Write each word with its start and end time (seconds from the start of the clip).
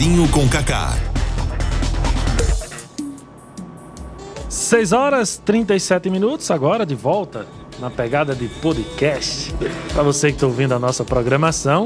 Cafezinho 0.00 0.26
com 0.28 0.48
Cacá. 0.48 0.94
6 4.48 4.92
horas 4.92 5.36
37 5.44 6.08
minutos, 6.08 6.50
agora 6.50 6.86
de 6.86 6.94
volta 6.94 7.44
na 7.78 7.90
pegada 7.90 8.34
de 8.34 8.48
podcast. 8.48 9.54
Para 9.92 10.02
você 10.02 10.28
que 10.28 10.36
está 10.36 10.46
ouvindo 10.46 10.72
a 10.74 10.78
nossa 10.78 11.04
programação, 11.04 11.84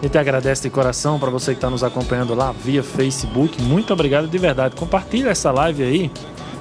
a 0.00 0.02
gente 0.04 0.18
agradece 0.18 0.64
de 0.64 0.70
coração 0.70 1.18
para 1.18 1.30
você 1.30 1.52
que 1.52 1.56
está 1.56 1.70
nos 1.70 1.82
acompanhando 1.82 2.34
lá 2.34 2.52
via 2.52 2.82
Facebook. 2.82 3.60
Muito 3.62 3.90
obrigado 3.94 4.28
de 4.28 4.36
verdade. 4.36 4.76
Compartilha 4.76 5.30
essa 5.30 5.50
live 5.50 5.82
aí. 5.82 6.10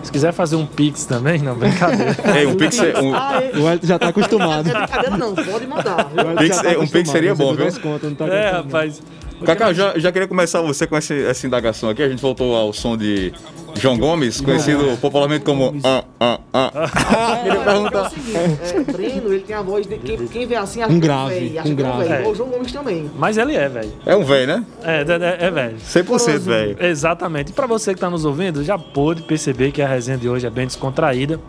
Se 0.01 0.09
quiser 0.09 0.31
fazer 0.31 0.55
um 0.55 0.65
pix 0.65 1.03
também, 1.03 1.39
não, 1.39 1.55
brincadeira. 1.55 2.15
É, 2.23 2.47
um 2.47 2.55
pix, 2.55 2.79
é- 2.79 3.01
um, 3.01 3.13
Ah, 3.13 3.41
é. 3.43 3.57
O 3.57 3.69
Elton 3.69 3.85
já 3.85 3.99
tá 3.99 4.07
acostumado. 4.07 4.69
É 4.69 4.73
brincadeira 4.73 5.17
não, 5.17 5.35
pode 5.35 5.67
mandar. 5.67 6.05
Pix- 6.37 6.61
tá 6.61 6.71
é, 6.71 6.77
um 6.77 6.87
Pix 6.87 7.09
seria 7.09 7.35
bom, 7.35 7.53
viu? 7.53 7.65
não 7.65 8.15
tá 8.15 8.27
É, 8.27 8.49
aguentando, 8.51 8.69
não. 8.73 9.28
Cacá, 9.45 9.71
já, 9.73 9.97
já 9.97 10.11
queria 10.11 10.27
começar 10.27 10.61
você 10.61 10.85
com 10.85 10.97
essa, 10.97 11.13
essa 11.13 11.47
indagação 11.47 11.89
aqui. 11.89 12.03
A 12.03 12.09
gente 12.09 12.21
voltou 12.21 12.55
ao 12.55 12.73
som 12.73 12.97
de 12.97 13.31
João 13.75 13.97
Gomes, 13.97 14.41
conhecido 14.41 14.97
popularmente 14.99 15.45
como 15.45 15.73
Ah, 15.83 16.03
Ah, 16.19 16.39
Ah. 16.53 16.71
Queria 17.43 17.53
É 17.53 17.61
o 17.61 17.63
perguntar. 17.63 18.09
seguinte, 18.09 18.59
é, 18.63 18.91
Breno, 18.91 19.33
ele 19.33 19.39
tem 19.43 19.55
a 19.55 19.61
voz 19.61 19.87
de 19.87 19.97
quem, 19.97 20.27
quem 20.27 20.45
vê 20.47 20.55
assim 20.55 20.81
acha 20.81 20.91
Um 20.91 20.99
que 20.99 21.05
é 21.05 21.07
grave, 21.07 21.33
velho, 21.35 21.59
acha 21.59 21.59
um 21.59 21.63
que 21.75 21.81
é 21.81 21.85
grave. 21.85 22.03
velho. 22.05 22.25
É. 22.25 22.27
O 22.29 22.35
João 22.35 22.49
Gomes 22.49 22.71
também. 22.71 23.11
Mas 23.17 23.37
ele 23.37 23.55
é, 23.55 23.69
velho. 23.69 23.91
É 24.05 24.15
um 24.15 24.23
velho, 24.23 24.47
né? 24.47 24.65
É, 24.83 25.01
é, 25.01 25.45
é 25.47 25.51
velho. 25.51 25.77
100% 25.77 26.39
velho. 26.39 26.77
Exatamente. 26.83 27.49
E 27.51 27.53
para 27.53 27.67
você 27.67 27.91
que 27.91 27.97
está 27.97 28.09
nos 28.09 28.25
ouvindo, 28.25 28.63
já 28.63 28.77
pôde 28.77 29.21
perceber 29.21 29.71
que 29.71 29.81
a 29.81 29.87
resenha 29.87 30.17
de 30.17 30.27
hoje 30.27 30.45
é 30.47 30.49
bem 30.49 30.65
descontraída. 30.65 31.39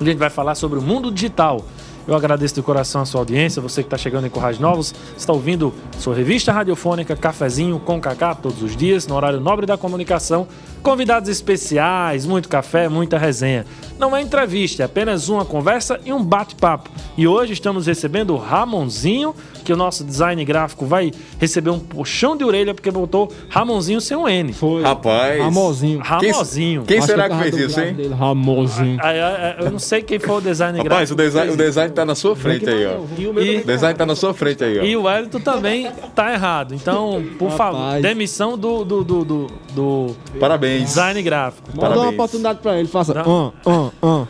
A 0.00 0.04
gente 0.04 0.16
vai 0.16 0.30
falar 0.30 0.54
sobre 0.54 0.78
o 0.78 0.82
mundo 0.82 1.10
digital. 1.10 1.64
Eu 2.08 2.16
agradeço 2.16 2.54
de 2.54 2.62
coração 2.62 3.02
a 3.02 3.04
sua 3.04 3.20
audiência, 3.20 3.60
você 3.60 3.82
que 3.82 3.86
está 3.86 3.98
chegando 3.98 4.26
em 4.26 4.30
Corrais 4.30 4.58
Novos, 4.58 4.94
está 5.14 5.30
ouvindo 5.30 5.74
sua 5.98 6.14
revista 6.14 6.50
radiofônica 6.50 7.14
Cafezinho 7.14 7.78
com 7.78 8.00
Cacá 8.00 8.34
todos 8.34 8.62
os 8.62 8.74
dias, 8.74 9.06
no 9.06 9.14
horário 9.14 9.38
nobre 9.38 9.66
da 9.66 9.76
comunicação, 9.76 10.48
convidados 10.82 11.28
especiais, 11.28 12.24
muito 12.24 12.48
café, 12.48 12.88
muita 12.88 13.18
resenha. 13.18 13.66
Não 13.98 14.16
é 14.16 14.22
entrevista, 14.22 14.82
é 14.82 14.86
apenas 14.86 15.28
uma 15.28 15.44
conversa 15.44 16.00
e 16.02 16.10
um 16.10 16.24
bate-papo. 16.24 16.88
E 17.14 17.28
hoje 17.28 17.52
estamos 17.52 17.86
recebendo 17.86 18.32
o 18.32 18.38
Ramonzinho, 18.38 19.34
que 19.68 19.72
o 19.74 19.76
nosso 19.76 20.02
design 20.02 20.42
gráfico 20.46 20.86
vai 20.86 21.12
receber 21.38 21.68
um 21.68 21.78
puxão 21.78 22.34
de 22.34 22.42
orelha 22.42 22.72
porque 22.72 22.90
botou 22.90 23.30
Ramonzinho 23.50 24.00
sem 24.00 24.16
um 24.16 24.26
N. 24.26 24.50
Foi. 24.54 24.80
Rapaz. 24.82 25.38
Ramozinho. 25.42 25.98
Ramozinho. 26.02 26.84
Quem 26.84 26.96
Acho 26.96 27.06
será 27.08 27.24
que 27.24 27.28
causa 27.28 27.42
fez 27.44 27.56
isso, 27.70 27.78
hein? 27.78 27.92
dele, 27.92 28.14
Ramosinho. 28.14 28.96
Ah, 29.02 29.12
é, 29.12 29.18
é, 29.18 29.56
Eu 29.60 29.70
não 29.70 29.78
sei 29.78 30.00
quem 30.00 30.18
foi 30.18 30.36
o 30.36 30.40
design 30.40 30.78
Rapaz, 30.78 31.10
gráfico. 31.10 31.20
o 31.20 31.22
design, 31.22 31.52
o 31.52 31.56
design 31.58 31.92
tá 31.92 32.06
na 32.06 32.14
sua 32.14 32.34
frente 32.34 32.66
aí, 32.66 32.86
ó. 32.86 33.00
E 33.18 33.26
o 33.26 33.38
E- 33.38 33.62
design 33.62 33.94
tá 33.98 34.06
na 34.06 34.16
sua 34.16 34.32
frente 34.32 34.64
aí, 34.64 34.78
ó. 34.78 34.82
E 34.84 34.96
o 34.96 35.02
Wellington 35.02 35.40
também 35.40 35.92
tá 36.14 36.32
errado. 36.32 36.74
Então, 36.74 37.22
por 37.38 37.50
favor, 37.50 37.78
Rapaz. 37.78 38.02
demissão 38.02 38.56
do, 38.56 38.86
do, 38.86 39.04
do, 39.04 39.24
do, 39.26 39.46
do 39.74 40.16
Parabéns. 40.40 40.84
design 40.84 41.20
gráfico. 41.22 41.68
Manda 41.74 41.94
uma 41.94 42.08
oportunidade 42.08 42.60
pra 42.62 42.78
ele, 42.78 42.88
faça. 42.88 43.12
Não. 43.12 43.52
Ah, 43.66 43.70
ah, 44.02 44.24
ah. 44.24 44.26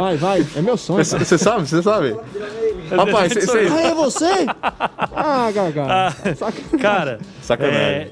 Vai, 0.00 0.16
vai. 0.16 0.46
É 0.56 0.60
meu 0.62 0.76
sonho. 0.76 1.04
Você 1.04 1.38
sabe? 1.38 1.66
Você 1.68 1.82
sabe? 1.82 2.16
Rapaz, 2.96 3.32
você- 3.32 3.40
você- 3.46 3.68
Ah, 3.72 3.80
é 3.82 3.94
você? 3.94 4.46
Ah, 5.14 5.50
Gaga. 5.52 6.34
Saca- 6.36 6.78
Cara, 6.78 7.18
Sacanagem. 7.42 7.78
é, 7.80 8.10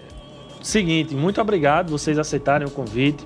seguinte, 0.63 1.15
muito 1.15 1.41
obrigado 1.41 1.91
vocês 1.91 2.19
aceitarem 2.19 2.67
o 2.67 2.71
convite 2.71 3.25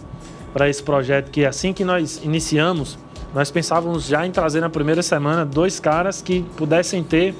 para 0.52 0.68
esse 0.68 0.82
projeto 0.82 1.30
que 1.30 1.44
assim 1.44 1.72
que 1.72 1.84
nós 1.84 2.20
iniciamos, 2.22 2.98
nós 3.34 3.50
pensávamos 3.50 4.04
já 4.06 4.26
em 4.26 4.30
trazer 4.30 4.60
na 4.60 4.68
primeira 4.70 5.02
semana 5.02 5.44
dois 5.44 5.80
caras 5.80 6.20
que 6.20 6.42
pudessem 6.56 7.02
ter 7.02 7.34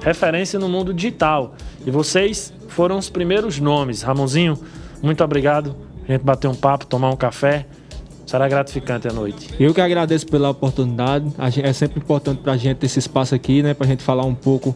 referência 0.00 0.58
no 0.58 0.68
mundo 0.68 0.92
digital. 0.92 1.54
E 1.86 1.90
vocês 1.90 2.52
foram 2.68 2.96
os 2.98 3.08
primeiros 3.10 3.58
nomes. 3.60 4.02
Ramonzinho, 4.02 4.58
muito 5.02 5.22
obrigado. 5.22 5.76
A 6.08 6.12
gente 6.12 6.22
bater 6.22 6.48
um 6.48 6.54
papo, 6.54 6.86
tomar 6.86 7.10
um 7.10 7.16
café. 7.16 7.66
Será 8.26 8.48
gratificante 8.48 9.06
a 9.06 9.12
noite. 9.12 9.48
Eu 9.60 9.72
que 9.74 9.80
agradeço 9.80 10.26
pela 10.26 10.50
oportunidade. 10.50 11.26
A 11.38 11.50
gen- 11.50 11.64
É 11.64 11.72
sempre 11.72 11.98
importante 12.00 12.40
pra 12.42 12.56
gente 12.56 12.84
esse 12.84 12.98
espaço 12.98 13.34
aqui, 13.34 13.62
né? 13.62 13.74
Pra 13.74 13.86
gente 13.86 14.02
falar 14.02 14.24
um 14.24 14.34
pouco 14.34 14.74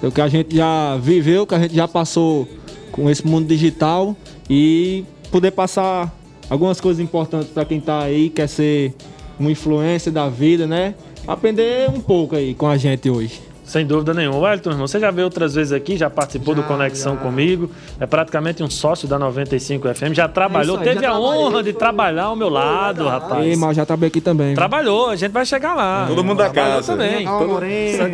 do 0.00 0.10
que 0.12 0.20
a 0.20 0.28
gente 0.28 0.56
já 0.56 0.96
viveu, 0.96 1.46
que 1.46 1.54
a 1.54 1.58
gente 1.58 1.74
já 1.74 1.88
passou 1.88 2.48
com 2.92 3.10
esse 3.10 3.26
mundo 3.26 3.46
digital 3.48 4.16
e 4.48 5.04
poder 5.30 5.50
passar 5.50 6.14
algumas 6.48 6.80
coisas 6.80 7.02
importantes 7.02 7.48
pra 7.48 7.64
quem 7.64 7.80
tá 7.80 8.00
aí, 8.02 8.30
quer 8.30 8.46
ser 8.48 8.94
uma 9.38 9.50
influência 9.50 10.12
da 10.12 10.28
vida, 10.28 10.66
né? 10.66 10.94
Aprender 11.26 11.88
um 11.90 12.00
pouco 12.00 12.36
aí 12.36 12.54
com 12.54 12.66
a 12.68 12.76
gente 12.76 13.10
hoje. 13.10 13.40
Sem 13.64 13.86
dúvida 13.86 14.12
nenhuma. 14.12 14.38
Wellington, 14.38 14.70
irmão, 14.70 14.86
você 14.86 15.00
já 15.00 15.10
veio 15.10 15.24
outras 15.24 15.54
vezes 15.54 15.72
aqui, 15.72 15.96
já 15.96 16.10
participou 16.10 16.54
do 16.54 16.60
Já, 16.60 16.68
Conexão 16.68 17.14
já. 17.14 17.20
comigo, 17.22 17.70
é 17.98 18.04
praticamente 18.06 18.62
um 18.62 18.68
sócio 18.68 19.08
da 19.08 19.18
95 19.18 19.88
FM, 19.94 20.12
já 20.12 20.28
trabalhou, 20.28 20.76
É 20.76 20.80
aí, 20.80 20.84
teve 20.84 21.00
já 21.00 21.10
a 21.12 21.18
honra 21.18 21.62
de 21.62 21.72
foi- 21.72 21.78
trabalhar 21.78 22.24
ao 22.24 22.36
meu 22.36 22.50
lado, 22.50 23.08
rapaz. 23.08 23.44
Ei, 23.46 23.56
mas 23.56 23.74
já 23.76 23.86
trabalhei 23.86 24.08
aqui 24.08 24.20
também. 24.20 24.54
Trabalhou, 24.54 25.08
a 25.08 25.16
gente 25.16 25.32
vai 25.32 25.46
chegar 25.46 25.74
lá. 25.74 26.04
Todo 26.06 26.22
mundo 26.22 26.38
da 26.38 26.50
casa. 26.50 26.92
também. 26.92 27.24
Calma, 27.24 27.46
Moreno. 27.46 28.10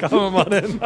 Calma, 0.00 0.30
Moreno. 0.30 0.80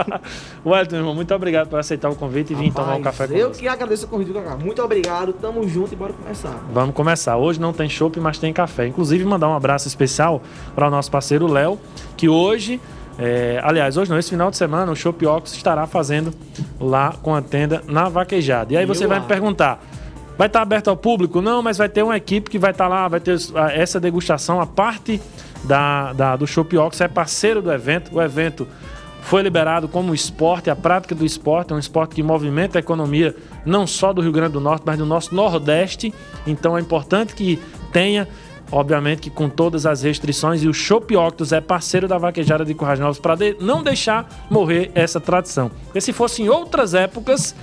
Wellington, 0.67 0.97
irmão, 0.97 1.15
muito 1.15 1.34
obrigado 1.34 1.69
por 1.69 1.78
aceitar 1.78 2.09
o 2.11 2.17
convite 2.17 2.53
e 2.53 2.56
vir 2.56 2.72
tomar 2.72 2.97
um 2.97 3.03
café 3.03 3.25
Eu 3.25 3.28
conosco. 3.28 3.59
que 3.62 3.69
agradeço 3.69 4.06
o 4.06 4.09
convite, 4.09 4.33
Cacá. 4.33 4.56
Muito 4.56 4.83
obrigado, 4.83 5.33
tamo 5.34 5.67
junto 5.69 5.93
e 5.93 5.97
bora 5.97 6.12
começar. 6.12 6.55
Vamos 6.72 6.94
começar. 6.94 7.37
Hoje 7.37 7.61
não 7.61 7.72
tem 7.72 7.88
chopp, 7.88 8.19
mas 8.21 8.38
tem 8.38 8.53
café. 8.53 8.87
Inclusive, 8.87 9.25
mandar 9.25 9.49
um 9.49 9.55
abraço 9.55 9.87
especial 9.88 10.43
para 10.75 10.88
o 10.88 10.91
nosso 10.91 11.11
parceiro 11.11 11.47
Léo, 11.47 11.78
que 12.17 12.28
hoje, 12.28 12.81
é, 13.19 13.61
aliás, 13.65 13.97
hoje 13.97 14.11
não, 14.11 14.19
esse 14.19 14.31
final 14.31 14.51
de 14.51 14.56
semana, 14.56 14.93
o 14.93 14.97
Chopp 14.97 15.27
Ox 15.27 15.53
estará 15.55 15.87
fazendo 15.87 16.33
lá 16.81 17.15
com 17.23 17.34
a 17.34 17.43
tenda 17.43 17.83
na 17.89 18.09
Vaquejada. 18.09 18.73
E 18.73 18.77
aí 18.77 18.87
você 18.87 19.05
Eu 19.05 19.09
vai 19.09 19.19
me 19.19 19.23
acho. 19.23 19.29
perguntar. 19.29 19.83
Vai 20.37 20.47
estar 20.47 20.62
aberto 20.62 20.87
ao 20.89 20.97
público? 20.97 21.43
Não, 21.43 21.61
mas 21.61 21.77
vai 21.79 21.89
ter 21.89 22.03
uma 22.05 22.17
equipe 22.17 22.49
que 22.49 22.59
vai 22.61 22.71
estar 22.71 22.87
lá, 22.87 23.09
vai 23.09 23.19
ter 23.19 23.37
essa 23.75 23.99
degustação. 23.99 24.61
A 24.61 24.67
parte 24.67 25.21
da, 25.65 26.12
da- 26.12 26.37
do 26.37 26.47
Chopp 26.47 26.77
Ox 26.79 27.01
é 27.01 27.09
parceiro 27.09 27.61
do 27.61 27.73
evento. 27.73 28.15
O 28.15 28.23
evento 28.23 28.69
foi 29.23 29.43
liberado 29.43 29.89
como 29.89 30.15
esporte, 30.15 30.71
a 30.71 30.77
prática 30.77 31.12
do 31.12 31.25
esporte 31.27 31.73
é 31.73 31.77
um 31.77 31.79
esporte 31.79 32.15
que 32.15 32.23
movimenta 32.23 32.79
a 32.79 32.81
economia 32.81 33.35
não 33.67 33.85
só 33.85 34.12
do 34.12 34.23
Rio 34.23 34.31
Grande 34.31 34.53
do 34.53 34.61
Norte, 34.61 34.85
mas 34.87 34.97
do 34.97 35.05
nosso 35.05 35.35
Nordeste. 35.35 36.15
Então 36.47 36.79
é 36.79 36.81
importante 36.81 37.35
que 37.35 37.61
tenha, 37.93 38.29
obviamente 38.71 39.23
que 39.23 39.31
com 39.31 39.49
todas 39.49 39.87
as 39.87 40.03
restrições, 40.03 40.62
e 40.62 40.69
o 40.69 40.75
Chopp 40.75 41.17
Octus 41.17 41.53
é 41.53 41.61
parceiro 41.61 42.06
da 42.06 42.19
Vaquejada 42.19 42.65
de 42.65 42.75
Currais 42.75 43.01
Novos 43.01 43.19
para 43.19 43.37
não 43.61 43.83
deixar 43.83 44.29
morrer 44.51 44.91
essa 44.95 45.21
tradição. 45.21 45.71
Porque 45.84 46.01
se 46.01 46.12
fosse 46.12 46.43
em 46.43 46.49
outras 46.49 46.95
épocas, 46.95 47.55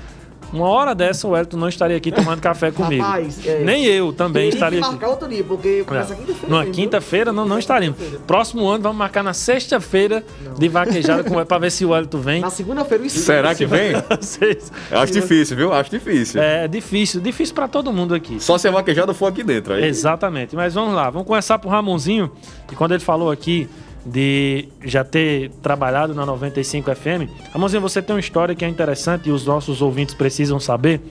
uma 0.53 0.67
hora 0.67 0.95
dessa 0.95 1.27
o 1.27 1.31
Wellington 1.31 1.57
não 1.57 1.67
estaria 1.69 1.97
aqui 1.97 2.11
tomando 2.11 2.39
café 2.41 2.71
comigo. 2.71 3.03
Rapaz, 3.03 3.45
é, 3.45 3.59
Nem 3.63 3.85
eu 3.85 4.13
também 4.13 4.49
estaria 4.49 4.79
que 4.79 4.85
aqui. 4.85 4.93
marcar 4.93 5.09
outro 5.09 5.27
dia, 5.27 5.43
porque 5.43 5.83
começa 5.83 6.13
É. 6.13 6.15
quinta-feira. 6.15 6.47
Numa 6.47 6.65
quinta-feira 6.65 7.33
não, 7.33 7.45
não 7.45 7.59
estaremos. 7.59 7.97
Próximo 8.25 8.67
ano 8.67 8.83
vamos 8.83 8.97
marcar 8.97 9.23
na 9.23 9.33
sexta-feira 9.33 10.23
de 10.57 10.67
vaquejada 10.69 11.23
com 11.23 11.43
para 11.45 11.57
ver 11.59 11.71
se 11.71 11.83
o 11.85 11.89
Wellington 11.89 12.19
vem. 12.19 12.41
Na 12.41 12.49
segunda-feira 12.49 13.03
o 13.03 13.09
Será 13.09 13.53
que 13.53 13.65
vem? 13.65 13.93
Acho 14.91 15.13
difícil, 15.13 15.57
viu? 15.57 15.73
Acho 15.73 15.89
difícil. 15.91 16.41
É 16.41 16.67
difícil, 16.67 17.21
difícil 17.21 17.53
para 17.53 17.67
todo 17.67 17.91
mundo 17.91 18.13
aqui. 18.15 18.39
Só 18.39 18.57
se 18.57 18.67
a 18.67 18.71
vaquejada 18.71 19.13
for 19.13 19.27
aqui 19.27 19.43
dentro. 19.43 19.73
Aí. 19.73 19.83
Exatamente. 19.85 20.55
Mas 20.55 20.73
vamos 20.73 20.93
lá, 20.95 21.09
vamos 21.09 21.27
começar 21.27 21.59
por 21.59 21.69
Ramonzinho, 21.69 22.31
que 22.67 22.75
quando 22.75 22.93
ele 22.93 23.03
falou 23.03 23.31
aqui 23.31 23.67
de 24.05 24.69
já 24.83 25.03
ter 25.03 25.49
trabalhado 25.61 26.13
na 26.13 26.25
95 26.25 26.95
FM, 26.95 27.29
Ramonzinho, 27.51 27.81
você 27.81 28.01
tem 28.01 28.15
uma 28.15 28.19
história 28.19 28.53
que 28.53 28.63
é 28.63 28.67
interessante 28.67 29.29
e 29.29 29.31
os 29.31 29.45
nossos 29.45 29.81
ouvintes 29.81 30.13
precisam 30.13 30.59
saber. 30.59 31.01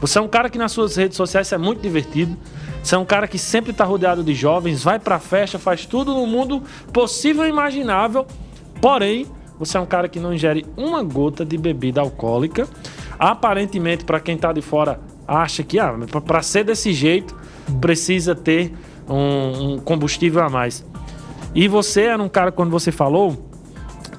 Você 0.00 0.18
é 0.18 0.20
um 0.20 0.28
cara 0.28 0.48
que 0.48 0.58
nas 0.58 0.70
suas 0.70 0.96
redes 0.96 1.16
sociais 1.16 1.50
é 1.52 1.58
muito 1.58 1.80
divertido. 1.80 2.36
Você 2.82 2.94
é 2.94 2.98
um 2.98 3.04
cara 3.04 3.26
que 3.26 3.38
sempre 3.38 3.70
está 3.70 3.84
rodeado 3.84 4.22
de 4.22 4.34
jovens, 4.34 4.84
vai 4.84 4.98
pra 4.98 5.18
festa, 5.18 5.58
faz 5.58 5.86
tudo 5.86 6.12
no 6.12 6.26
mundo 6.26 6.62
possível 6.92 7.44
e 7.44 7.48
imaginável. 7.48 8.26
Porém, 8.80 9.26
você 9.58 9.76
é 9.76 9.80
um 9.80 9.86
cara 9.86 10.08
que 10.08 10.20
não 10.20 10.32
ingere 10.32 10.66
uma 10.76 11.02
gota 11.02 11.44
de 11.44 11.56
bebida 11.56 12.00
alcoólica. 12.00 12.68
Aparentemente, 13.18 14.04
para 14.04 14.20
quem 14.20 14.36
tá 14.36 14.52
de 14.52 14.60
fora, 14.60 15.00
acha 15.26 15.62
que 15.62 15.78
ah, 15.78 15.94
para 16.24 16.42
ser 16.42 16.64
desse 16.64 16.92
jeito 16.92 17.34
precisa 17.80 18.34
ter 18.34 18.74
um, 19.08 19.74
um 19.74 19.78
combustível 19.78 20.42
a 20.42 20.50
mais. 20.50 20.84
E 21.54 21.68
você 21.68 22.02
era 22.02 22.22
um 22.22 22.28
cara, 22.28 22.50
quando 22.50 22.70
você 22.70 22.90
falou, 22.90 23.48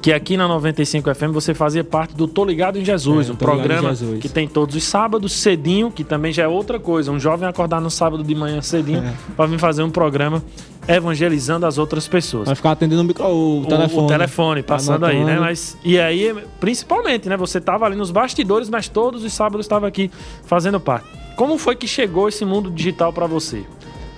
que 0.01 0.13
aqui 0.13 0.37
na 0.37 0.47
95 0.47 1.13
FM 1.15 1.31
você 1.33 1.53
fazia 1.53 1.83
parte 1.83 2.13
do 2.15 2.27
Tô 2.27 2.45
Ligado 2.45 2.77
em 2.79 2.85
Jesus, 2.85 3.27
É, 3.29 3.33
um 3.33 3.35
programa 3.35 3.89
Jesus. 3.89 4.19
que 4.19 4.29
tem 4.29 4.47
todos 4.47 4.75
os 4.75 4.83
sábados 4.83 5.33
cedinho, 5.33 5.89
que 5.91 6.03
também 6.03 6.31
já 6.31 6.43
é 6.43 6.47
outra 6.47 6.79
coisa. 6.79 7.11
Um 7.11 7.19
jovem 7.19 7.47
acordar 7.49 7.81
no 7.81 7.89
sábado 7.89 8.23
de 8.23 8.35
manhã 8.35 8.61
cedinho 8.61 8.99
É. 9.03 9.13
para 9.35 9.47
vir 9.47 9.57
fazer 9.59 9.81
um 9.83 9.89
programa 9.89 10.43
evangelizando 10.87 11.65
as 11.65 11.77
outras 11.79 12.07
pessoas. 12.07 12.45
Vai 12.45 12.55
ficar 12.55 12.71
atendendo 12.71 13.01
o, 13.01 13.03
micro, 13.03 13.25
o, 13.25 13.61
O- 13.61 13.65
telefone. 13.65 14.03
O 14.03 14.07
telefone, 14.07 14.63
passando 14.63 15.05
aí, 15.05 15.23
né? 15.23 15.39
Mas, 15.39 15.75
e 15.83 15.99
aí, 15.99 16.35
principalmente, 16.59 17.27
né? 17.27 17.35
Você 17.35 17.59
tava 17.59 17.85
ali 17.85 17.95
nos 17.95 18.11
bastidores, 18.11 18.69
mas 18.69 18.87
todos 18.87 19.23
os 19.23 19.33
sábados 19.33 19.65
estava 19.65 19.87
aqui 19.87 20.11
fazendo 20.45 20.79
parte. 20.79 21.07
Como 21.35 21.57
foi 21.57 21.75
que 21.75 21.87
chegou 21.87 22.29
esse 22.29 22.45
mundo 22.45 22.69
digital 22.69 23.11
para 23.11 23.25
você? 23.25 23.63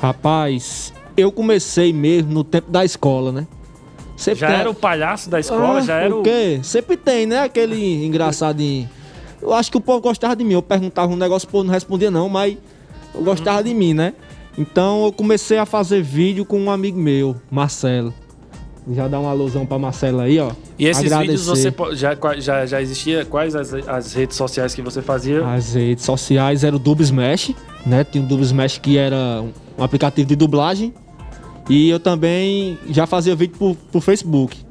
Rapaz, 0.02 0.94
eu 1.18 1.31
comecei 1.31 1.92
mesmo 1.92 2.31
no 2.31 2.44
tempo 2.44 2.69
da 2.72 2.86
escola, 2.86 3.31
né? 3.31 3.48
Sempre 4.16 4.40
Já 4.42 4.48
tem- 4.48 4.56
era 4.58 4.69
o 4.69 4.74
palhaço 4.74 5.30
da 5.30 5.40
escola, 5.40 5.78
Ah, 5.80 5.81
já 5.81 5.96
era 5.98 6.16
o. 6.16 6.24
quê? 6.24 6.60
Sempre 6.64 6.96
tem, 6.98 7.25
né? 7.25 7.40
Aquele 7.42 8.06
engraçadinho. 8.06 8.90
eu 9.42 9.54
acho 9.54 9.69
que 9.69 9.78
o 9.78 9.81
povo 9.81 10.02
gostava 10.02 10.36
de 10.36 10.44
mim. 10.44 10.54
Eu 10.54 10.62
perguntava 10.64 11.12
um 11.12 11.16
negócio, 11.16 11.48
o 11.48 11.52
povo 11.52 11.64
não 11.66 11.74
respondia 11.74 12.10
não, 12.10 12.28
mas 12.28 12.58
eu 13.14 13.22
gostava 13.24 13.64
de 13.64 13.74
mim, 13.74 13.94
né? 13.94 14.14
Então 14.58 15.06
eu 15.06 15.12
comecei 15.12 15.58
a 15.60 15.66
fazer 15.68 16.02
vídeo 16.02 16.44
com 16.44 16.60
um 16.60 16.72
amigo 16.72 16.98
meu, 17.00 17.36
Marcelo. 17.52 18.12
Já 18.92 19.08
dá 19.08 19.19
uma 19.19 19.30
alusão 19.30 19.66
pra 19.66 19.78
Marcelo 19.78 20.22
aí, 20.22 20.40
ó. 20.40 20.52
E 20.80 20.88
esses 20.88 21.12
Agradecer. 21.12 21.28
vídeos 21.28 21.46
você 21.46 21.74
já, 21.96 22.18
já, 22.40 22.66
já 22.66 22.81
existia? 22.81 23.25
Quais 23.25 23.54
as, 23.54 23.74
as 23.74 24.14
redes 24.14 24.36
sociais 24.38 24.74
que 24.74 24.81
você 24.81 25.02
fazia? 25.02 25.46
As 25.46 25.74
redes 25.75 26.06
sociais 26.06 26.64
era 26.64 26.75
o 26.75 26.80
Dub 26.80 27.02
Smash, 27.02 27.54
né? 27.86 28.04
Tinha 28.06 28.24
o 28.24 28.28
Dub 28.28 28.42
Smash 28.42 28.78
que 28.80 28.98
era 28.98 29.44
um 29.78 29.84
aplicativo 29.84 30.28
de 30.28 30.36
dublagem. 30.36 30.94
E 31.69 31.90
eu 31.90 32.00
também 32.00 32.78
já 32.90 33.06
fazia 33.06 33.36
vídeo 33.36 33.56
por, 33.58 33.75
por 33.92 34.02
Facebook. 34.02 34.66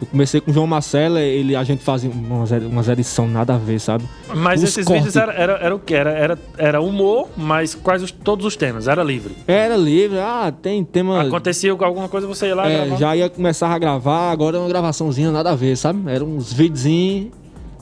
Eu 0.00 0.06
comecei 0.06 0.40
com 0.40 0.50
o 0.50 0.54
João 0.54 0.66
Marcelo, 0.66 1.18
ele, 1.18 1.54
a 1.54 1.62
gente 1.62 1.84
fazia 1.84 2.10
umas, 2.10 2.50
umas 2.50 2.88
edições 2.88 3.30
nada 3.30 3.54
a 3.54 3.58
ver, 3.58 3.78
sabe? 3.78 4.02
Mas 4.34 4.62
Os 4.62 4.70
esses 4.70 4.86
cortes. 4.86 5.04
vídeos 5.04 5.16
era, 5.22 5.32
era, 5.34 5.52
era 5.58 5.74
o 5.76 5.78
que? 5.78 5.92
Era, 5.94 6.10
era, 6.12 6.38
era 6.56 6.80
humor, 6.80 7.28
mas 7.36 7.74
quais 7.74 8.02
os- 8.02 8.10
todos 8.10 8.46
os 8.46 8.56
temas? 8.56 8.88
Era 8.88 9.02
livre. 9.02 9.34
Era 9.46 9.76
livre, 9.76 10.18
ah, 10.18 10.50
tem 10.62 10.82
tema. 10.84 11.20
Acontecia 11.20 11.70
alguma 11.72 12.08
coisa, 12.08 12.26
você 12.26 12.46
ia 12.46 12.54
lá 12.54 12.66
É, 12.66 12.76
gravar? 12.86 12.96
já 12.96 13.14
ia 13.14 13.28
começar 13.28 13.68
a 13.68 13.78
gravar, 13.78 14.30
agora 14.30 14.56
é 14.56 14.60
uma 14.60 14.68
gravaçãozinha 14.70 15.30
nada 15.30 15.50
a 15.50 15.54
ver, 15.54 15.76
sabe? 15.76 16.10
Era 16.10 16.24
uns 16.24 16.50
videozinhos, 16.50 17.28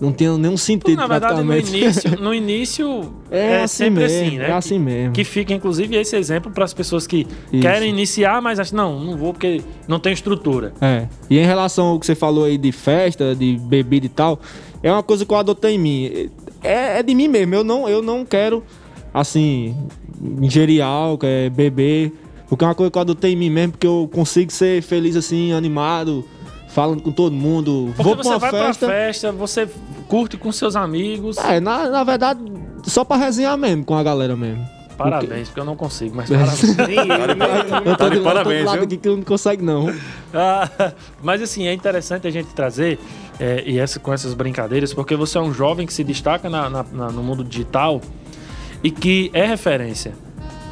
não 0.01 0.13
tinha 0.13 0.37
nenhum 0.39 0.57
sentido 0.57 0.97
na 0.97 1.07
verdade, 1.07 1.43
no 1.43 1.57
início, 1.57 2.21
no 2.21 2.35
início 2.35 3.13
É 3.31 3.53
é, 3.53 3.63
assim 3.63 3.85
sempre 3.85 4.03
mesmo, 4.05 4.27
assim, 4.27 4.39
né? 4.39 4.49
é 4.49 4.53
assim 4.53 4.79
mesmo. 4.79 5.13
Que 5.13 5.25
fica, 5.25 5.53
inclusive, 5.53 5.97
esse 5.97 6.17
exemplo 6.17 6.51
para 6.51 6.65
as 6.65 6.73
pessoas 6.73 7.07
que 7.07 7.27
Isso. 7.53 7.63
querem 7.63 7.91
iniciar, 7.91 8.41
mas 8.41 8.59
acham, 8.59 8.77
não, 8.77 9.01
não 9.01 9.17
vou 9.17 9.33
porque 9.33 9.61
não 9.87 10.01
tem 10.01 10.13
estrutura. 10.13 10.73
É. 10.81 11.07
E 11.29 11.39
em 11.39 11.45
relação 11.45 11.89
ao 11.89 12.01
que 12.01 12.07
você 12.07 12.15
falou 12.15 12.45
aí 12.45 12.57
de 12.57 12.73
festa, 12.73 13.35
de 13.35 13.59
bebida 13.59 14.07
e 14.07 14.09
tal, 14.09 14.41
é 14.83 14.91
uma 14.91 15.03
coisa 15.03 15.27
que 15.27 15.33
eu 15.33 15.37
adotei 15.37 15.75
em 15.75 15.79
mim. 15.79 16.31
É, 16.63 16.99
é 16.99 17.03
de 17.03 17.15
mim 17.15 17.29
mesmo. 17.29 17.55
Eu 17.55 17.65
não, 17.65 17.89
eu 17.89 18.01
não 18.01 18.25
quero, 18.25 18.63
assim, 19.13 19.77
ingerir 20.41 20.83
álcool, 20.83 21.27
é, 21.27 21.51
beber. 21.51 22.13
Porque 22.49 22.65
é 22.65 22.69
uma 22.69 22.75
coisa 22.75 22.91
que 22.91 22.97
eu 22.97 23.03
adotei 23.03 23.33
em 23.35 23.37
mim 23.37 23.51
mesmo, 23.51 23.73
porque 23.73 23.87
eu 23.87 24.09
consigo 24.11 24.51
ser 24.51 24.83
feliz 24.83 25.17
assim, 25.17 25.53
animado, 25.53 26.25
falando 26.79 27.03
com 27.03 27.11
todo 27.11 27.33
mundo. 27.35 27.87
Porque 27.97 28.03
Vou 28.05 28.15
pra 28.15 28.23
você 28.23 28.29
uma 28.31 28.39
vai 28.39 28.51
festa. 28.51 28.87
pra 28.87 28.95
festa, 28.97 29.33
você 29.33 29.69
curte 30.07 30.37
com 30.37 30.53
seus 30.53 30.77
amigos. 30.77 31.37
É, 31.39 31.59
na, 31.59 31.89
na 31.89 32.05
verdade, 32.05 32.41
só 32.85 33.03
pra 33.05 33.17
resenhar 33.17 33.59
mesmo 33.59 33.85
com 33.85 33.95
a 33.97 34.03
galera 34.03 34.37
mesmo. 34.37 34.65
Parabéns, 34.97 35.49
porque 35.49 35.61
eu 35.61 35.65
não 35.65 35.77
consigo, 35.77 36.15
mas 36.17 36.29
parabéns. 36.29 36.77
Nem 36.77 36.97
eu, 36.99 37.97
Tá 37.97 38.09
de 38.09 38.11
de, 38.11 38.17
eu 38.17 38.23
tô 38.23 38.25
parabéns, 38.25 38.61
do 38.63 38.67
lado 38.67 38.83
aqui 38.85 38.97
que 38.97 39.09
eu 39.09 39.17
não 39.17 39.23
consegue, 39.25 39.63
não. 39.65 39.93
Ah, 40.35 40.69
mas 41.23 41.41
assim, 41.43 41.67
é 41.67 41.73
interessante 41.73 42.27
a 42.27 42.31
gente 42.31 42.49
trazer 42.55 42.99
é, 43.39 43.63
e 43.67 43.79
essa, 43.79 43.99
com 44.01 44.13
essas 44.13 44.35
brincadeiras, 44.35 44.93
porque 44.95 45.15
você 45.15 45.39
é 45.39 45.41
um 45.41 45.53
jovem 45.53 45.87
que 45.87 45.93
se 45.93 46.03
destaca 46.03 46.49
na- 46.51 46.69
na- 46.71 46.87
na- 46.93 47.11
no 47.13 47.23
mundo 47.23 47.45
digital 47.45 48.01
e 48.83 48.91
que 48.91 49.31
é 49.33 49.45
referência. 49.47 50.15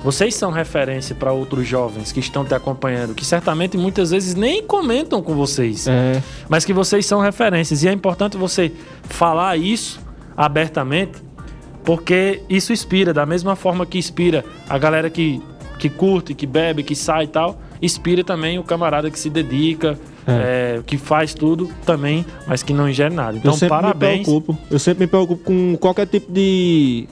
Vocês 0.06 0.36
são 0.36 0.52
referência 0.52 1.16
para 1.16 1.32
outros 1.32 1.66
jovens 1.66 2.12
que 2.12 2.20
estão 2.20 2.44
te 2.44 2.54
acompanhando, 2.54 3.12
que 3.12 3.24
certamente 3.24 3.76
muitas 3.76 4.12
vezes 4.12 4.36
nem 4.36 4.62
comentam 4.62 5.20
com 5.20 5.34
vocês, 5.34 5.88
É. 5.88 6.22
mas 6.48 6.64
que 6.64 6.72
vocês 6.72 7.04
são 7.04 7.18
referências. 7.20 7.82
E 7.82 7.88
é 7.88 7.92
importante 7.92 8.36
você 8.36 8.70
falar 9.08 9.56
isso 9.56 9.98
abertamente, 10.36 11.20
porque 11.84 12.40
isso 12.48 12.72
inspira, 12.72 13.12
da 13.12 13.26
mesma 13.26 13.56
forma 13.56 13.84
que 13.84 13.98
inspira 13.98 14.44
a 14.68 14.78
galera 14.78 15.10
que, 15.10 15.42
que 15.76 15.90
curte, 15.90 16.34
que 16.34 16.46
bebe, 16.46 16.84
que 16.84 16.94
sai 16.94 17.24
e 17.24 17.26
tal, 17.26 17.58
inspira 17.82 18.22
também 18.22 18.60
o 18.60 18.62
camarada 18.62 19.10
que 19.10 19.18
se 19.18 19.28
dedica, 19.28 19.98
é, 20.24 20.82
que 20.86 20.96
faz 20.96 21.34
tudo 21.34 21.68
também, 21.84 22.24
mas 22.46 22.62
que 22.62 22.72
não 22.72 22.88
ingere 22.88 23.12
nada. 23.12 23.36
Então, 23.38 23.50
eu 23.50 23.56
sempre 23.58 23.76
parabéns. 23.76 24.18
me 24.18 24.24
preocupo. 24.24 24.56
Eu 24.70 24.78
sempre 24.78 25.00
me 25.04 25.06
preocupo 25.08 25.42
com 25.42 25.76
qualquer 25.76 26.06
tipo 26.06 26.30
de, 26.32 27.08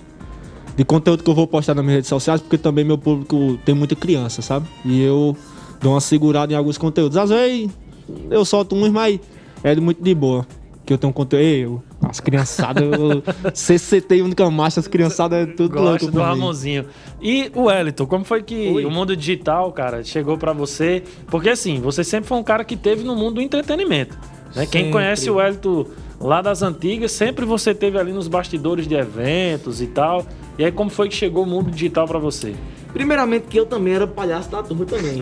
de 0.76 0.84
conteúdo 0.84 1.22
que 1.22 1.30
eu 1.30 1.34
vou 1.34 1.46
postar 1.46 1.74
nas 1.74 1.84
minhas 1.84 1.98
redes 1.98 2.08
sociais, 2.08 2.40
porque 2.40 2.58
também 2.58 2.84
meu 2.84 2.98
público 2.98 3.58
tem 3.64 3.74
muita 3.74 3.94
criança, 3.94 4.42
sabe? 4.42 4.66
E 4.84 5.02
eu 5.02 5.36
dou 5.80 5.92
uma 5.92 6.00
segurada 6.00 6.52
em 6.52 6.56
alguns 6.56 6.78
conteúdos. 6.78 7.16
Às 7.16 7.30
vezes 7.30 7.70
eu 8.30 8.44
solto 8.44 8.74
uns, 8.74 8.90
mas 8.90 9.20
é 9.62 9.74
de 9.74 9.80
muito 9.80 10.02
de 10.02 10.14
boa. 10.14 10.46
Que 10.84 10.92
eu 10.92 10.98
tenho 10.98 11.10
um 11.10 11.14
conteúdo. 11.14 11.42
Eu, 11.42 11.82
as 12.02 12.20
criançadas, 12.20 12.82
eu, 12.82 13.22
CCT 13.54 14.20
única 14.20 14.50
marcha, 14.50 14.80
as 14.80 14.88
criançadas 14.88 15.48
é 15.48 15.52
tudo 15.52 15.76
louco. 15.76 15.92
Gosto 15.92 16.06
do 16.06 16.12
por 16.12 16.18
mim. 16.18 16.24
Ramonzinho. 16.24 16.86
E 17.22 17.50
o 17.54 17.62
Wellington, 17.62 18.06
como 18.06 18.24
foi 18.24 18.42
que 18.42 18.68
Oi. 18.68 18.84
o 18.84 18.90
mundo 18.90 19.16
digital, 19.16 19.72
cara, 19.72 20.04
chegou 20.04 20.36
pra 20.36 20.52
você? 20.52 21.02
Porque 21.28 21.48
assim, 21.48 21.80
você 21.80 22.04
sempre 22.04 22.28
foi 22.28 22.36
um 22.36 22.42
cara 22.42 22.64
que 22.64 22.76
teve 22.76 23.02
no 23.02 23.16
mundo 23.16 23.36
do 23.36 23.40
entretenimento. 23.40 24.18
Né? 24.54 24.66
Quem 24.66 24.90
conhece 24.90 25.30
o 25.30 25.36
Wellington 25.36 25.86
lá 26.20 26.42
das 26.42 26.62
antigas, 26.62 27.12
sempre 27.12 27.44
você 27.44 27.74
teve 27.74 27.98
ali 27.98 28.12
nos 28.12 28.28
bastidores 28.28 28.86
de 28.86 28.94
eventos 28.94 29.80
e 29.80 29.86
tal. 29.86 30.26
E 30.58 30.64
aí, 30.64 30.70
como 30.72 30.88
foi 30.90 31.08
que 31.08 31.14
chegou 31.16 31.42
o 31.42 31.46
mundo 31.46 31.70
digital 31.70 32.06
pra 32.06 32.18
você? 32.18 32.54
Primeiramente 32.92 33.46
que 33.48 33.58
eu 33.58 33.66
também 33.66 33.94
era 33.94 34.06
palhaço 34.06 34.48
da 34.50 34.62
turma 34.62 34.84
também. 34.84 35.20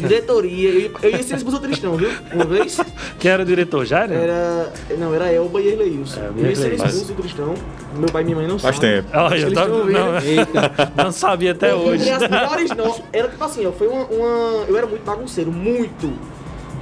Diretoria. 0.00 0.68
Eu, 0.70 0.80
ia- 0.80 0.90
eu 1.02 1.10
ia 1.10 1.22
ser 1.24 1.36
expulso 1.36 1.58
Tristão, 1.58 1.96
viu? 1.96 2.10
Uma 2.32 2.44
vez. 2.44 2.78
Quem 3.18 3.28
era 3.30 3.42
o 3.42 3.44
diretor? 3.46 3.84
Já 3.84 4.04
era? 4.04 4.14
Era. 4.14 4.72
Não, 4.96 5.12
era 5.12 5.32
Elba 5.32 5.60
e 5.60 5.66
Erleilson. 5.68 6.20
É, 6.20 6.30
eu 6.36 6.46
ia 6.46 6.54
ser 6.54 6.74
expulso 6.74 7.06
do 7.06 7.14
Tristão. 7.14 7.54
Meu 7.96 8.08
pai 8.08 8.22
e 8.22 8.24
minha 8.26 8.36
mãe 8.36 8.46
não 8.46 8.56
Faz 8.56 8.76
sabem. 8.76 9.02
tempo. 9.02 9.08
Olha, 9.18 9.36
eu 9.40 9.52
tava- 9.52 9.68
não, 9.84 10.18
Eita, 10.20 10.92
não 10.96 11.10
sabia 11.10 11.50
até 11.52 11.72
Eu 11.72 11.78
hoje. 11.78 12.08
as 12.08 12.20
melhores 12.22 12.70
notas. 12.70 13.02
Era 13.12 13.28
tipo 13.28 13.42
assim, 13.44 13.66
ó, 13.66 13.72
foi 13.72 13.88
uma, 13.88 14.04
uma- 14.04 14.64
Eu 14.68 14.76
era 14.76 14.86
muito 14.86 15.02
bagunceiro, 15.04 15.50
muito. 15.50 16.12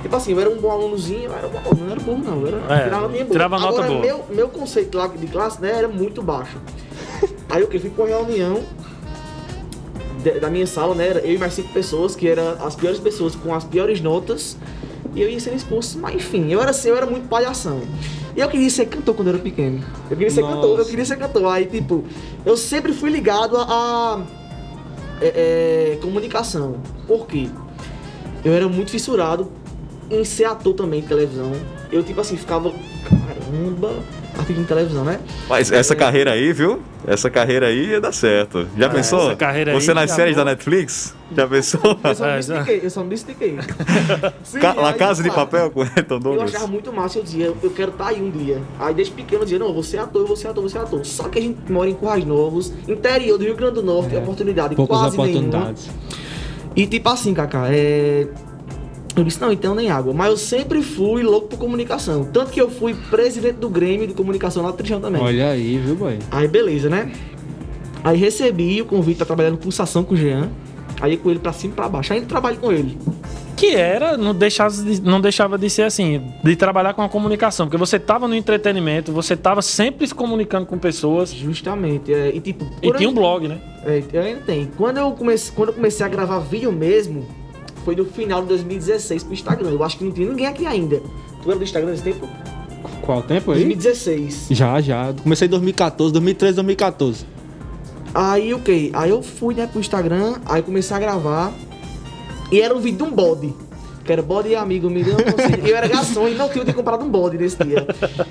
Tipo 0.02 0.14
assim, 0.16 0.32
eu 0.32 0.40
era 0.40 0.50
um 0.50 0.56
bom 0.58 0.70
alunozinho, 0.70 1.24
eu 1.30 1.32
era 1.34 1.48
bom 1.48 1.58
aluno, 1.64 1.84
não 1.86 1.90
era 1.92 2.00
bom 2.00 2.18
não, 2.18 2.40
eu 2.42 2.48
era, 2.48 2.56
É, 2.80 2.84
tirava 2.84 3.00
nota 3.08 3.14
boa. 3.16 3.24
tirava 3.30 3.58
nota 3.58 3.68
Agora, 3.82 3.88
boa. 3.88 4.00
Meu, 4.02 4.24
meu 4.30 4.48
conceito 4.50 4.98
lá 4.98 5.06
de 5.08 5.26
classe, 5.26 5.60
né, 5.62 5.72
era 5.78 5.88
muito 5.88 6.22
baixo. 6.22 6.58
Aí 7.48 7.62
eu 7.62 7.68
que 7.68 7.78
fui 7.78 7.90
pra 7.90 8.04
uma 8.04 8.16
reunião 8.16 8.62
da 10.40 10.50
minha 10.50 10.66
sala, 10.66 10.94
né, 10.94 11.08
era 11.08 11.20
eu 11.20 11.34
e 11.34 11.38
mais 11.38 11.54
cinco 11.54 11.72
pessoas, 11.72 12.16
que 12.16 12.26
eram 12.26 12.56
as 12.64 12.74
piores 12.74 12.98
pessoas 12.98 13.36
com 13.36 13.54
as 13.54 13.62
piores 13.62 14.00
notas, 14.00 14.56
e 15.14 15.22
eu 15.22 15.30
ia 15.30 15.38
ser 15.38 15.54
expulso, 15.54 15.98
mas 15.98 16.16
enfim, 16.16 16.50
eu 16.50 16.60
era 16.60 16.70
assim, 16.70 16.88
eu 16.88 16.96
era 16.96 17.06
muito 17.06 17.28
palhação. 17.28 17.80
E 18.36 18.40
eu 18.40 18.48
queria 18.48 18.68
ser 18.68 18.84
cantor 18.86 19.14
quando 19.14 19.28
eu 19.28 19.34
era 19.34 19.42
pequeno. 19.42 19.82
Eu 20.10 20.16
queria 20.16 20.30
ser 20.30 20.42
Nossa. 20.42 20.56
cantor, 20.56 20.78
eu 20.80 20.84
queria 20.84 21.04
ser 21.06 21.16
cantor. 21.16 21.46
Aí, 21.46 21.64
tipo, 21.64 22.04
eu 22.44 22.54
sempre 22.54 22.92
fui 22.92 23.08
ligado 23.08 23.56
a, 23.56 23.62
a 23.62 24.22
é, 25.22 25.94
é, 25.94 25.98
comunicação. 26.02 26.76
Por 27.06 27.26
quê? 27.26 27.48
Eu 28.44 28.52
era 28.52 28.68
muito 28.68 28.90
fissurado 28.90 29.50
em 30.10 30.22
ser 30.22 30.44
ator 30.44 30.74
também 30.74 31.00
de 31.00 31.08
televisão. 31.08 31.50
Eu, 31.90 32.02
tipo 32.02 32.20
assim, 32.20 32.36
ficava. 32.36 32.74
Caramba, 33.08 33.94
ator 34.42 34.54
de 34.56 34.64
televisão, 34.64 35.04
né? 35.04 35.18
Mas 35.48 35.70
essa 35.72 35.94
carreira 35.96 36.32
aí, 36.32 36.52
viu? 36.52 36.80
Essa 37.06 37.30
carreira 37.30 37.66
aí 37.66 37.90
ia 37.90 38.00
dar 38.00 38.12
certo. 38.12 38.66
Já 38.76 38.86
É, 38.86 38.88
pensou? 38.88 39.26
essa 39.28 39.36
carreira 39.36 39.72
Você 39.72 39.90
aí 39.90 39.94
nas 39.94 40.10
séries 40.10 40.36
da 40.36 40.44
Netflix? 40.44 41.14
Já 41.34 41.46
pensou? 41.46 41.80
Eu 42.04 42.14
só 42.14 42.26
É, 42.26 42.36
me 42.36 42.42
já. 42.42 42.54
estiquei, 42.60 42.80
eu 42.84 42.90
só 42.90 43.04
me 43.04 43.14
estiquei. 43.14 43.58
Sim, 44.44 44.58
Ca 44.60 44.72
La 44.74 44.92
Casa 44.92 45.22
de 45.22 45.30
Papel 45.30 45.70
com 45.70 45.82
Elton 45.82 46.14
Eu 46.14 46.20
Douglas? 46.20 46.54
achava 46.54 46.66
muito 46.70 46.92
massa, 46.92 47.18
eu 47.18 47.22
dizia, 47.22 47.52
eu 47.62 47.70
quero 47.70 47.90
estar 47.92 48.08
aí 48.08 48.20
um 48.22 48.30
dia. 48.30 48.60
Aí 48.78 48.94
desde 48.94 49.12
pequeno 49.14 49.42
eu 49.42 49.44
dizia, 49.44 49.58
não, 49.58 49.66
eu 49.68 49.74
vou 49.74 49.82
ser 49.82 49.98
ator, 49.98 50.22
eu 50.22 50.26
vou 50.26 50.36
ser 50.36 50.48
ator, 50.48 50.58
eu 50.58 50.62
vou 50.62 50.70
ser 50.70 50.78
ator. 50.78 51.04
Só 51.04 51.28
que 51.28 51.38
a 51.38 51.42
gente 51.42 51.70
mora 51.70 51.88
em 51.90 51.94
Currais 51.94 52.24
Novos, 52.24 52.72
interior 52.88 53.38
do 53.38 53.44
Rio 53.44 53.56
Grande 53.56 53.74
do 53.74 53.82
Norte, 53.82 54.14
É, 54.14 54.18
oportunidade 54.18 54.74
poucas 54.76 54.98
quase 54.98 55.16
oportunidades. 55.16 55.86
nenhuma. 55.86 56.26
E 56.76 56.86
tipo 56.86 57.08
assim, 57.08 57.32
Kaká, 57.32 57.68
é. 57.70 58.26
Eu 59.16 59.24
disse, 59.24 59.40
não, 59.40 59.50
então 59.50 59.74
nem 59.74 59.90
água. 59.90 60.12
Mas 60.12 60.28
eu 60.28 60.36
sempre 60.36 60.82
fui 60.82 61.22
louco 61.22 61.48
por 61.48 61.58
comunicação. 61.58 62.24
Tanto 62.24 62.52
que 62.52 62.60
eu 62.60 62.68
fui 62.70 62.94
presidente 62.94 63.56
do 63.56 63.70
Grêmio 63.70 64.06
de 64.06 64.12
comunicação 64.12 64.62
lá 64.62 64.70
do 64.70 64.76
Trijão 64.76 65.00
também. 65.00 65.22
Olha 65.22 65.50
aí, 65.50 65.78
viu, 65.78 65.96
boy? 65.96 66.18
Aí 66.30 66.46
beleza, 66.46 66.90
né? 66.90 67.10
Aí 68.04 68.18
recebi 68.18 68.80
o 68.82 68.84
convite 68.84 69.16
pra 69.16 69.26
trabalhar 69.26 69.50
no 69.50 69.56
Pulsação 69.56 70.04
com 70.04 70.12
o 70.12 70.16
Jean. 70.16 70.50
Aí 71.00 71.16
com 71.16 71.30
ele 71.30 71.38
pra 71.38 71.52
cima 71.52 71.72
e 71.72 71.76
pra 71.76 71.88
baixo. 71.88 72.12
Ainda 72.12 72.26
trabalho 72.26 72.58
com 72.58 72.70
ele. 72.70 72.98
Que 73.56 73.74
era, 73.74 74.18
não 74.18 74.34
deixava, 74.34 74.70
de, 74.70 75.00
não 75.00 75.18
deixava 75.18 75.56
de 75.56 75.70
ser 75.70 75.82
assim, 75.82 76.22
de 76.44 76.56
trabalhar 76.56 76.92
com 76.92 77.00
a 77.00 77.08
comunicação. 77.08 77.66
Porque 77.66 77.78
você 77.78 77.98
tava 77.98 78.28
no 78.28 78.34
entretenimento, 78.34 79.12
você 79.12 79.34
tava 79.34 79.62
sempre 79.62 80.06
se 80.06 80.14
comunicando 80.14 80.66
com 80.66 80.78
pessoas. 80.78 81.32
Justamente. 81.32 82.12
é, 82.12 82.36
e 82.36 82.40
tipo. 82.40 82.70
E 82.82 82.92
tinha 82.92 83.08
um 83.08 83.14
blog, 83.14 83.48
né? 83.48 83.58
É, 83.86 84.02
eu 84.12 84.22
ainda 84.22 84.40
tenho. 84.42 84.68
Quando 84.76 84.98
eu, 84.98 85.10
comecei, 85.12 85.54
quando 85.56 85.70
eu 85.70 85.74
comecei 85.74 86.04
a 86.04 86.08
gravar 86.08 86.38
vídeo 86.40 86.70
mesmo, 86.70 87.26
foi 87.86 87.94
no 87.94 88.04
final 88.04 88.42
de 88.42 88.48
2016 88.48 89.22
pro 89.22 89.32
Instagram. 89.32 89.70
Eu 89.70 89.84
acho 89.84 89.96
que 89.96 90.02
não 90.04 90.10
tinha 90.10 90.28
ninguém 90.28 90.44
aqui 90.48 90.66
ainda. 90.66 91.00
Tu 91.40 91.48
era 91.48 91.56
do 91.56 91.62
Instagram 91.62 91.90
nesse 91.92 92.02
tempo? 92.02 92.28
Qual 93.00 93.22
tempo 93.22 93.52
aí? 93.52 93.58
2016. 93.58 94.48
Já, 94.50 94.80
já. 94.80 95.14
Comecei 95.22 95.46
em 95.46 95.50
2014, 95.52 96.12
2013, 96.12 96.56
2014. 96.56 97.24
Aí 98.12 98.52
o 98.52 98.58
que? 98.58 98.90
Aí 98.92 99.10
eu 99.10 99.22
fui, 99.22 99.54
né, 99.54 99.68
pro 99.68 99.78
Instagram, 99.78 100.34
aí 100.46 100.62
comecei 100.62 100.96
a 100.96 100.98
gravar. 100.98 101.52
E 102.50 102.60
era 102.60 102.74
um 102.74 102.80
vídeo 102.80 102.98
de 102.98 103.04
um 103.04 103.14
bode. 103.14 103.54
Que 104.04 104.12
era 104.12 104.22
bode 104.22 104.48
e 104.48 104.56
amigo, 104.56 104.90
me 104.90 105.04
deu 105.04 105.14
um 105.14 105.16
conselho. 105.18 105.64
Eu 105.66 105.76
era 105.76 105.86
garçom 105.86 106.26
e 106.26 106.34
não 106.34 106.48
tinha 106.48 106.64
comprado 106.72 107.04
um 107.04 107.08
bode 107.08 107.38
nesse 107.38 107.56
dia. 107.62 107.86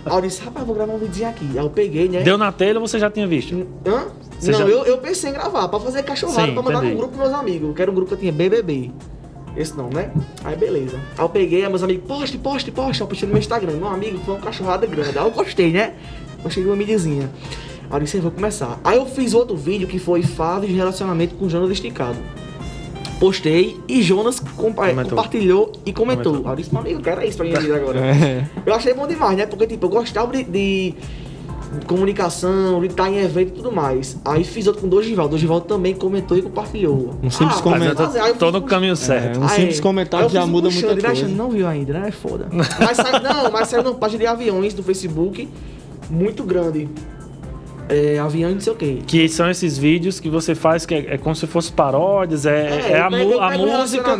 Aí 0.05 0.13
eu 0.17 0.21
disse, 0.21 0.41
rapaz, 0.41 0.65
vou 0.65 0.75
gravar 0.75 0.93
um 0.93 0.97
videozinho 0.97 1.29
aqui. 1.29 1.45
Aí 1.51 1.57
eu 1.65 1.69
peguei, 1.69 2.09
né? 2.09 2.23
Deu 2.23 2.37
na 2.37 2.51
telha 2.51 2.77
ou 2.79 2.85
você 2.87 2.99
já 2.99 3.09
tinha 3.09 3.25
visto? 3.27 3.53
Hã? 3.85 4.05
Você 4.39 4.51
não, 4.51 4.59
já- 4.59 4.65
eu, 4.65 4.83
eu 4.85 4.97
pensei 4.97 5.29
em 5.29 5.33
gravar, 5.33 5.67
pra 5.69 5.79
fazer 5.79 6.03
cachorrada, 6.03 6.47
Sim, 6.47 6.53
pra 6.53 6.61
mandar 6.63 6.77
entendi. 6.79 6.91
num 6.93 6.97
grupo 6.99 7.15
com 7.17 7.21
meus 7.23 7.33
amigos. 7.33 7.73
Que 7.75 7.81
era 7.81 7.89
um 7.91 7.93
grupo 7.93 8.09
que 8.09 8.13
eu 8.15 8.19
tinha 8.19 8.31
BBB. 8.33 8.91
Esse 9.55 9.75
não, 9.77 9.89
né? 9.89 10.11
Aí 10.43 10.55
beleza. 10.55 10.97
Aí 11.17 11.23
eu 11.23 11.29
peguei, 11.29 11.63
aí 11.63 11.69
meus 11.69 11.81
amigos, 11.83 12.05
poste, 12.07 12.37
poste, 12.37 12.71
poste. 12.71 13.01
Eu 13.01 13.07
postei 13.07 13.27
no 13.27 13.33
meu 13.33 13.39
Instagram. 13.39 13.73
Meu 13.73 13.87
amigo, 13.87 14.17
foi 14.25 14.35
uma 14.35 14.41
cachorrada 14.41 14.85
grande. 14.85 15.17
Aí 15.17 15.23
eu 15.25 15.31
gostei, 15.31 15.71
né? 15.71 15.93
Gostei 16.43 16.63
de 16.63 16.69
uma 16.69 16.75
mídiazinha. 16.75 17.29
Aí 17.89 17.97
eu 17.97 17.99
disse, 18.03 18.19
vou 18.19 18.31
começar. 18.31 18.79
Aí 18.83 18.97
eu 18.97 19.05
fiz 19.05 19.33
outro 19.33 19.55
vídeo 19.55 19.87
que 19.87 19.97
foi 19.99 20.21
fase 20.23 20.67
de 20.67 20.73
relacionamento 20.73 21.35
com 21.35 21.47
Jonas 21.47 21.69
Esticado. 21.71 22.17
Postei 23.19 23.79
e 23.87 24.01
Jonas 24.01 24.39
compa- 24.41 24.89
Comentou. 24.89 25.11
compartilhou 25.11 25.71
e 25.85 25.93
comentou. 25.93 26.33
Comentou. 26.33 26.47
Aí 26.47 26.51
eu 26.53 26.55
disse, 26.57 26.71
meu 26.73 26.81
amigo, 26.81 26.99
eu 26.99 27.03
quero 27.03 27.23
isso 27.25 27.37
pra 27.37 27.45
minha 27.45 27.59
vida 27.61 27.75
agora. 27.77 27.99
É. 27.99 28.45
Eu 28.65 28.73
achei 28.75 28.93
bom 28.93 29.07
demais, 29.07 29.37
né? 29.37 29.45
Porque, 29.45 29.65
tipo, 29.67 29.85
eu 29.85 29.89
gostava 29.89 30.33
de, 30.33 30.43
de 30.43 30.93
comunicação, 31.85 32.83
estar 32.85 33.09
em 33.09 33.17
evento 33.19 33.49
e 33.49 33.51
tudo 33.51 33.71
mais. 33.71 34.17
Aí 34.23 34.43
fiz 34.43 34.67
outro 34.67 34.81
com 34.81 34.87
o 34.87 34.89
Dorival. 34.89 35.27
Dorival 35.27 35.61
também 35.61 35.93
comentou 35.93 36.37
e 36.37 36.41
compartilhou. 36.41 37.15
Um 37.23 37.29
simples 37.29 37.59
Ah, 37.59 37.61
comentário. 37.63 38.17
eu 38.27 38.35
Tô 38.35 38.51
no 38.51 38.61
caminho 38.61 38.95
certo. 38.95 39.39
um 39.39 39.43
Aí, 39.43 39.49
simples 39.49 39.79
comentário 39.79 40.25
aí 40.27 40.31
eu 40.31 40.33
já 40.33 40.43
um 40.43 40.47
muda 40.47 40.69
com 40.69 40.75
o 40.75 40.79
muita 40.81 41.01
coisa. 41.01 41.15
Xande? 41.21 41.33
Não 41.33 41.49
viu 41.49 41.67
ainda, 41.67 41.93
né? 41.93 42.05
É 42.07 42.11
foda. 42.11 42.47
Mas 42.79 42.97
saiu, 42.97 43.21
não, 43.21 43.51
mas 43.51 43.67
saiu 43.67 43.83
na 43.83 43.93
página 43.93 44.19
de 44.19 44.27
aviões 44.27 44.73
do 44.73 44.83
Facebook, 44.83 45.47
muito 46.09 46.43
grande. 46.43 46.87
É, 47.87 48.17
avião 48.17 48.49
e 48.49 48.53
não 48.55 48.61
sei 48.61 48.73
o 48.73 48.75
quê. 48.75 48.97
Que 49.05 49.29
são 49.29 49.47
esses 49.49 49.77
vídeos 49.77 50.19
que 50.19 50.27
você 50.29 50.55
faz 50.55 50.85
que 50.87 50.95
é, 50.95 51.13
é 51.13 51.17
como 51.19 51.35
se 51.35 51.45
fosse 51.45 51.71
paródias, 51.71 52.45
é, 52.45 52.91
é 52.91 52.99
eu 52.99 53.03
a, 53.05 53.09
pego- 53.11 53.31
eu 53.33 53.41
a 53.43 53.47
um 53.49 53.79
música. 53.79 54.17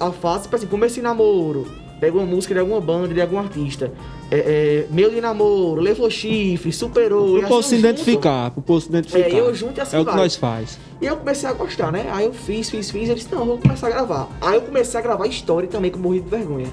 a 0.00 0.12
face, 0.12 0.42
tipo 0.44 0.56
assim, 0.56 0.66
comecei 0.66 1.02
namoro. 1.02 1.66
Pega 1.98 2.14
uma 2.18 2.26
música 2.26 2.52
de 2.52 2.60
alguma 2.60 2.78
banda, 2.78 3.14
de 3.14 3.20
algum 3.22 3.38
artista. 3.38 3.90
É, 4.30 4.38
é, 4.38 4.86
meu 4.90 5.08
de 5.10 5.20
namoro, 5.20 5.80
levou 5.80 6.10
chifre, 6.10 6.72
superou. 6.72 7.36
e 7.36 7.40
Pro 7.40 7.48
povo 7.48 7.60
assim 7.60 7.68
se 7.68 7.74
eu 7.76 7.80
junto. 7.80 7.90
identificar, 8.00 8.50
pro 8.50 8.62
povo 8.62 8.80
se 8.80 8.88
identificar. 8.88 9.20
É, 9.28 9.40
eu 9.40 9.54
junto 9.54 9.78
e 9.78 9.80
assim 9.80 9.96
É 9.96 10.00
o 10.00 10.04
que 10.04 10.10
vai. 10.10 10.20
nós 10.20 10.34
faz. 10.36 10.78
E 11.00 11.06
eu 11.06 11.16
comecei 11.16 11.48
a 11.48 11.52
gostar, 11.52 11.92
né? 11.92 12.06
Aí 12.10 12.24
eu 12.26 12.32
fiz, 12.32 12.68
fiz, 12.68 12.90
fiz. 12.90 13.08
Eu 13.08 13.14
disse, 13.14 13.28
não, 13.30 13.40
eu 13.40 13.46
vou 13.46 13.58
começar 13.58 13.86
a 13.86 13.90
gravar. 13.90 14.28
Aí 14.40 14.56
eu 14.56 14.62
comecei 14.62 14.98
a 14.98 15.02
gravar 15.02 15.26
história 15.28 15.68
também, 15.68 15.90
que 15.92 15.96
eu 15.96 16.02
morri 16.02 16.20
de 16.20 16.28
vergonha. 16.28 16.66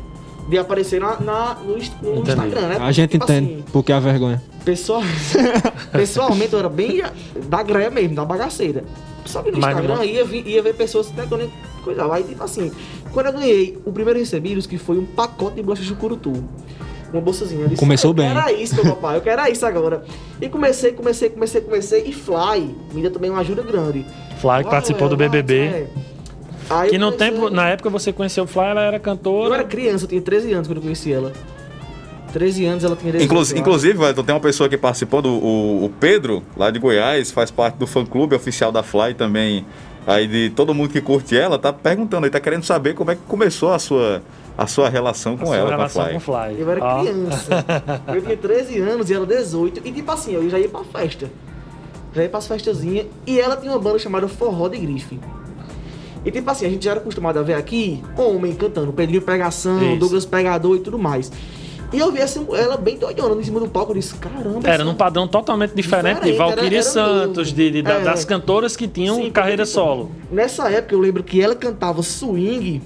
De 0.49 0.57
aparecer 0.57 0.99
na, 0.99 1.19
na- 1.19 1.57
no, 1.63 1.73
no. 1.75 2.21
Instagram, 2.21 2.67
né? 2.69 2.77
A 2.81 2.91
gente 2.91 3.11
Tipo 3.11 3.23
entende 3.25 3.53
assim, 3.53 3.63
porque 3.71 3.91
é 3.91 3.95
a 3.95 3.99
vergonha. 3.99 4.41
pessoal, 4.65 5.01
pessoalmente 5.93 6.53
eu 6.53 6.59
era 6.59 6.69
bem 6.69 7.01
da 7.47 7.63
greia 7.63 7.89
mesmo, 7.89 8.15
da 8.15 8.25
bagaceira. 8.25 8.83
Só 9.25 9.41
que 9.41 9.51
no 9.51 9.59
Mas 9.59 9.69
Instagram 9.75 9.95
não- 9.97 10.03
ia, 10.03 10.23
ia 10.23 10.61
ver 10.61 10.73
pessoas 10.73 11.09
até 11.11 11.25
que 11.25 11.33
eu 11.33 11.37
nem 11.37 11.49
coisava. 11.83 12.15
Aí, 12.15 12.23
tipo 12.23 12.43
assim, 12.43 12.71
quando 13.13 13.27
eu 13.27 13.33
ganhei, 13.33 13.77
o 13.85 13.91
primeiro 13.91 14.19
recebidos 14.19 14.65
que 14.67 14.77
foi 14.77 14.97
um 14.97 15.05
pacote 15.05 15.55
de 15.55 15.63
bolachas 15.63 15.85
de 15.85 15.93
curutu. 15.95 16.33
Uma 17.13 17.21
bolsazinha. 17.21 17.61
Eu 17.61 17.67
disse, 17.69 17.79
Começou 17.79 18.11
"Ah, 18.11 18.13
bem." 18.15 18.29
Eu 18.29 18.35
quero 18.43 18.57
isso, 18.61 18.75
meu 18.75 18.95
papai, 18.95 19.17
eu 19.17 19.21
quero 19.21 19.51
isso 19.51 19.65
agora. 19.65 20.03
E 20.41 20.49
comecei, 20.49 20.91
comecei, 20.91 21.29
comecei, 21.29 21.61
comecei. 21.61 22.03
E 22.07 22.11
Fly 22.11 22.75
me 22.93 23.01
deu 23.01 23.11
também 23.11 23.29
uma 23.29 23.39
ajuda 23.41 23.61
grande. 23.61 24.05
Fly 24.41 24.63
que 24.63 24.69
participou 24.69 25.07
do 25.07 25.13
Uau, 25.13 25.17
BBB. 25.29 25.57
é. 25.59 25.87
Aí 26.69 26.89
Que 26.89 26.95
eu 26.95 26.99
no 26.99 27.11
comecei- 27.11 27.31
tempo, 27.31 27.49
na 27.49 27.69
época 27.69 27.89
você 27.89 28.11
conheceu 28.11 28.45
o 28.45 28.47
Fly, 28.47 28.63
ela 28.65 28.81
era 28.81 28.99
cantora. 28.99 29.49
Eu 29.49 29.53
era 29.53 29.63
criança, 29.63 30.05
eu 30.05 30.09
tinha 30.09 30.21
13 30.21 30.51
anos 30.53 30.67
quando 30.67 30.77
eu 30.77 30.81
conheci 30.83 31.11
ela. 31.13 31.31
13 32.31 32.65
anos 32.65 32.83
ela 32.83 32.95
tinha 32.95 33.11
18 33.11 33.25
Inclu- 33.25 33.37
eu 33.37 33.41
acho. 33.43 33.57
inclusive, 33.57 33.99
Wellington, 33.99 34.23
tem 34.23 34.33
uma 34.33 34.41
pessoa 34.41 34.67
que 34.67 34.77
participou, 34.77 35.21
do, 35.21 35.29
o, 35.29 35.85
o 35.85 35.89
Pedro, 35.99 36.41
lá 36.57 36.71
de 36.71 36.79
Goiás, 36.79 37.31
faz 37.31 37.51
parte 37.51 37.75
do 37.75 37.85
fã-clube 37.85 38.33
oficial 38.35 38.71
da 38.71 38.81
Fly 38.81 39.13
também. 39.13 39.65
Aí 40.07 40.27
de 40.27 40.49
todo 40.49 40.73
mundo 40.73 40.89
que 40.89 40.99
curte 40.99 41.37
ela, 41.37 41.59
tá 41.59 41.71
perguntando 41.71 42.25
aí, 42.25 42.31
tá 42.31 42.39
querendo 42.39 42.63
saber 42.63 42.93
como 42.95 43.11
é 43.11 43.15
que 43.15 43.21
começou 43.27 43.71
a 43.71 43.77
sua, 43.79 44.21
a 44.57 44.67
sua 44.67 44.87
relação 44.89 45.35
com 45.37 45.45
Sua 45.47 45.55
ela, 45.57 45.65
com 45.67 45.73
a 45.73 45.77
relação 45.77 46.03
Fly. 46.03 46.13
com 46.13 46.19
Fly. 46.19 46.55
Eu 46.59 46.71
era 46.71 46.83
Ó. 46.83 47.01
criança. 47.01 47.65
eu 48.13 48.21
tinha 48.21 48.37
13 48.37 48.79
anos 48.79 49.09
e 49.09 49.13
ela 49.13 49.25
18. 49.25 49.81
E 49.83 49.91
tipo 49.91 50.11
assim, 50.11 50.33
eu 50.33 50.49
já 50.49 50.59
ia 50.59 50.69
pra 50.69 50.83
festa. 50.83 51.29
Já 52.13 52.21
ia 52.23 52.29
pras 52.29 52.45
festazinhas. 52.47 53.07
E 53.25 53.39
ela 53.39 53.57
tinha 53.57 53.71
uma 53.71 53.79
banda 53.79 53.97
chamada 53.97 54.27
Forró 54.27 54.67
de 54.67 54.77
Grife. 54.77 55.19
E 56.25 56.31
tipo 56.31 56.49
assim, 56.49 56.65
a 56.65 56.69
gente 56.69 56.85
já 56.85 56.91
era 56.91 56.99
acostumado 56.99 57.37
a 57.39 57.41
ver 57.41 57.55
aqui 57.55 58.01
homem 58.17 58.53
cantando, 58.53 58.93
Pedrinho 58.93 59.21
Pregação, 59.21 59.81
Isso. 59.91 59.99
Douglas 59.99 60.25
Pregador 60.25 60.75
e 60.77 60.79
tudo 60.79 60.97
mais. 60.99 61.31
E 61.91 61.99
eu 61.99 62.11
vi 62.11 62.19
essa, 62.19 62.39
ela 62.55 62.75
bem 62.77 62.97
doidona 62.97 63.39
em 63.39 63.43
cima 63.43 63.59
do 63.59 63.67
palco. 63.67 63.91
Eu 63.91 63.97
disse, 63.97 64.15
caramba. 64.15 64.67
Era 64.67 64.83
num 64.83 64.95
padrão 64.95 65.27
totalmente 65.27 65.73
diferente, 65.75 66.21
de 66.21 66.31
Diferente, 66.31 66.57
era- 66.59 66.65
era 66.75 66.81
Santos, 66.83 67.53
de, 67.53 67.69
de- 67.69 67.81
da- 67.83 67.93
É. 67.95 68.01
das 68.03 68.23
cantoras 68.25 68.75
que 68.75 68.87
tinham 68.87 69.17
Sim, 69.17 69.29
carreira 69.29 69.63
porque, 69.63 69.73
solo. 69.73 70.11
Nessa 70.31 70.69
época 70.71 70.95
eu 70.95 70.99
lembro 70.99 71.23
que 71.23 71.39
ela 71.41 71.55
cantava 71.55 72.01
swing. 72.01 72.81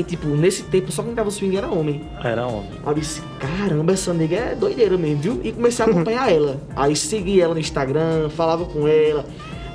E 0.00 0.04
tipo, 0.04 0.26
nesse 0.28 0.62
tempo 0.62 0.90
só 0.90 1.02
quem 1.02 1.10
cantava 1.10 1.30
swing 1.30 1.56
era 1.58 1.68
homem. 1.68 2.00
Era 2.24 2.46
homem. 2.46 2.70
Aí 2.84 2.90
eu 2.90 2.94
disse, 2.94 3.20
caramba, 3.38 3.92
essa 3.92 4.14
nega 4.14 4.36
é 4.36 4.54
doideira 4.54 4.96
mesmo, 4.96 5.20
viu? 5.20 5.40
E 5.44 5.52
comecei 5.52 5.84
a 5.84 5.88
acompanhar 5.90 6.32
ela. 6.32 6.56
Aí 6.74 6.96
segui 6.96 7.38
ela 7.40 7.52
no 7.52 7.60
Instagram, 7.60 8.30
falava 8.30 8.64
com 8.64 8.88
ela. 8.88 9.26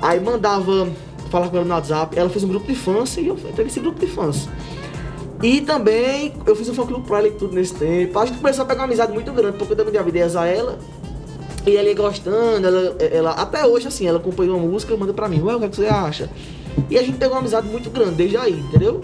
Aí 0.02 0.18
mandava, 0.18 0.88
falava 1.30 1.50
com 1.50 1.56
ela 1.58 1.64
no 1.64 1.74
WhatsApp. 1.74 2.18
Ela 2.18 2.28
fez 2.28 2.42
um 2.42 2.48
grupo 2.48 2.66
de 2.66 2.74
fãs 2.74 3.16
e 3.18 3.28
eu 3.28 3.34
entrei 3.36 3.64
nesse 3.66 3.78
grupo 3.78 4.00
de 4.00 4.08
fãs. 4.08 4.48
E 5.42 5.60
também 5.60 6.32
eu 6.46 6.56
fiz 6.56 6.68
um 6.68 6.74
fã 6.74 6.84
clube 6.86 7.06
pra 7.06 7.18
ela 7.18 7.28
e 7.28 7.32
tudo 7.32 7.54
nesse 7.54 7.74
tempo. 7.74 8.18
A 8.18 8.26
gente 8.26 8.38
começou 8.38 8.64
a 8.64 8.66
pegar 8.66 8.80
uma 8.80 8.86
amizade 8.86 9.12
muito 9.12 9.30
grande, 9.32 9.56
porque 9.58 9.74
eu 9.74 9.76
também 9.76 9.92
dava 9.92 10.08
ideias 10.08 10.34
a 10.34 10.46
ela. 10.46 10.78
E 11.66 11.76
ela 11.76 11.88
ia 11.88 11.94
gostando, 11.94 12.66
ela, 12.66 12.96
ela- 13.00 13.30
até 13.32 13.66
hoje, 13.66 13.86
assim, 13.88 14.06
ela 14.06 14.18
acompanha 14.18 14.52
uma 14.52 14.66
música, 14.66 14.96
manda 14.96 15.12
pra 15.12 15.28
mim, 15.28 15.42
ué, 15.42 15.54
o 15.56 15.58
que, 15.58 15.64
é 15.64 15.68
que 15.68 15.76
você 15.76 15.86
acha? 15.86 16.30
E 16.90 16.98
a 16.98 17.02
gente 17.02 17.18
pegou 17.18 17.34
uma 17.34 17.40
amizade 17.40 17.66
muito 17.68 17.90
grande 17.90 18.12
desde 18.16 18.36
aí, 18.36 18.52
entendeu? 18.58 19.02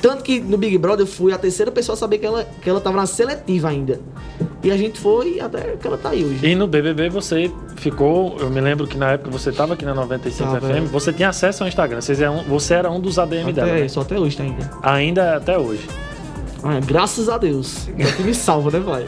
Tanto 0.00 0.24
que 0.24 0.40
no 0.40 0.56
Big 0.58 0.76
Brother 0.78 1.04
eu 1.06 1.10
fui 1.10 1.32
a 1.32 1.38
terceira 1.38 1.70
pessoa 1.70 1.94
a 1.94 1.96
saber 1.96 2.18
que 2.18 2.26
ela, 2.26 2.44
que 2.60 2.68
ela 2.68 2.80
tava 2.80 2.96
na 2.96 3.06
seletiva 3.06 3.68
ainda. 3.68 4.00
E 4.62 4.70
a 4.70 4.76
gente 4.76 4.98
foi 5.00 5.38
até 5.40 5.76
que 5.76 5.86
ela 5.86 5.96
tá 5.96 6.10
aí 6.10 6.24
hoje. 6.24 6.44
E 6.44 6.54
no 6.56 6.66
BBB 6.66 7.08
você 7.08 7.50
ficou, 7.76 8.36
eu 8.40 8.50
me 8.50 8.60
lembro 8.60 8.86
que 8.86 8.96
na 8.96 9.12
época 9.12 9.30
você 9.30 9.50
estava 9.50 9.74
aqui 9.74 9.84
na 9.84 9.94
95 9.94 10.52
Tava, 10.52 10.66
FM, 10.68 10.70
é. 10.76 10.80
você 10.80 11.12
tinha 11.12 11.28
acesso 11.28 11.62
ao 11.62 11.68
Instagram, 11.68 12.00
vocês 12.00 12.20
eram- 12.20 12.42
você 12.44 12.74
era 12.74 12.90
um 12.90 12.98
dos 13.00 13.18
ADM 13.18 13.52
dela, 13.52 13.70
até, 13.72 13.80
né? 13.82 13.88
Só 13.88 14.00
até 14.00 14.18
hoje 14.18 14.36
tá 14.36 14.42
ainda. 14.42 14.70
ainda 14.82 15.36
até 15.36 15.56
hoje. 15.58 15.88
Ah, 16.64 16.78
graças 16.84 17.28
a 17.28 17.38
Deus. 17.38 17.88
É 17.98 18.04
que 18.12 18.22
me 18.22 18.34
salva, 18.34 18.70
né, 18.70 18.78
vai? 18.80 19.04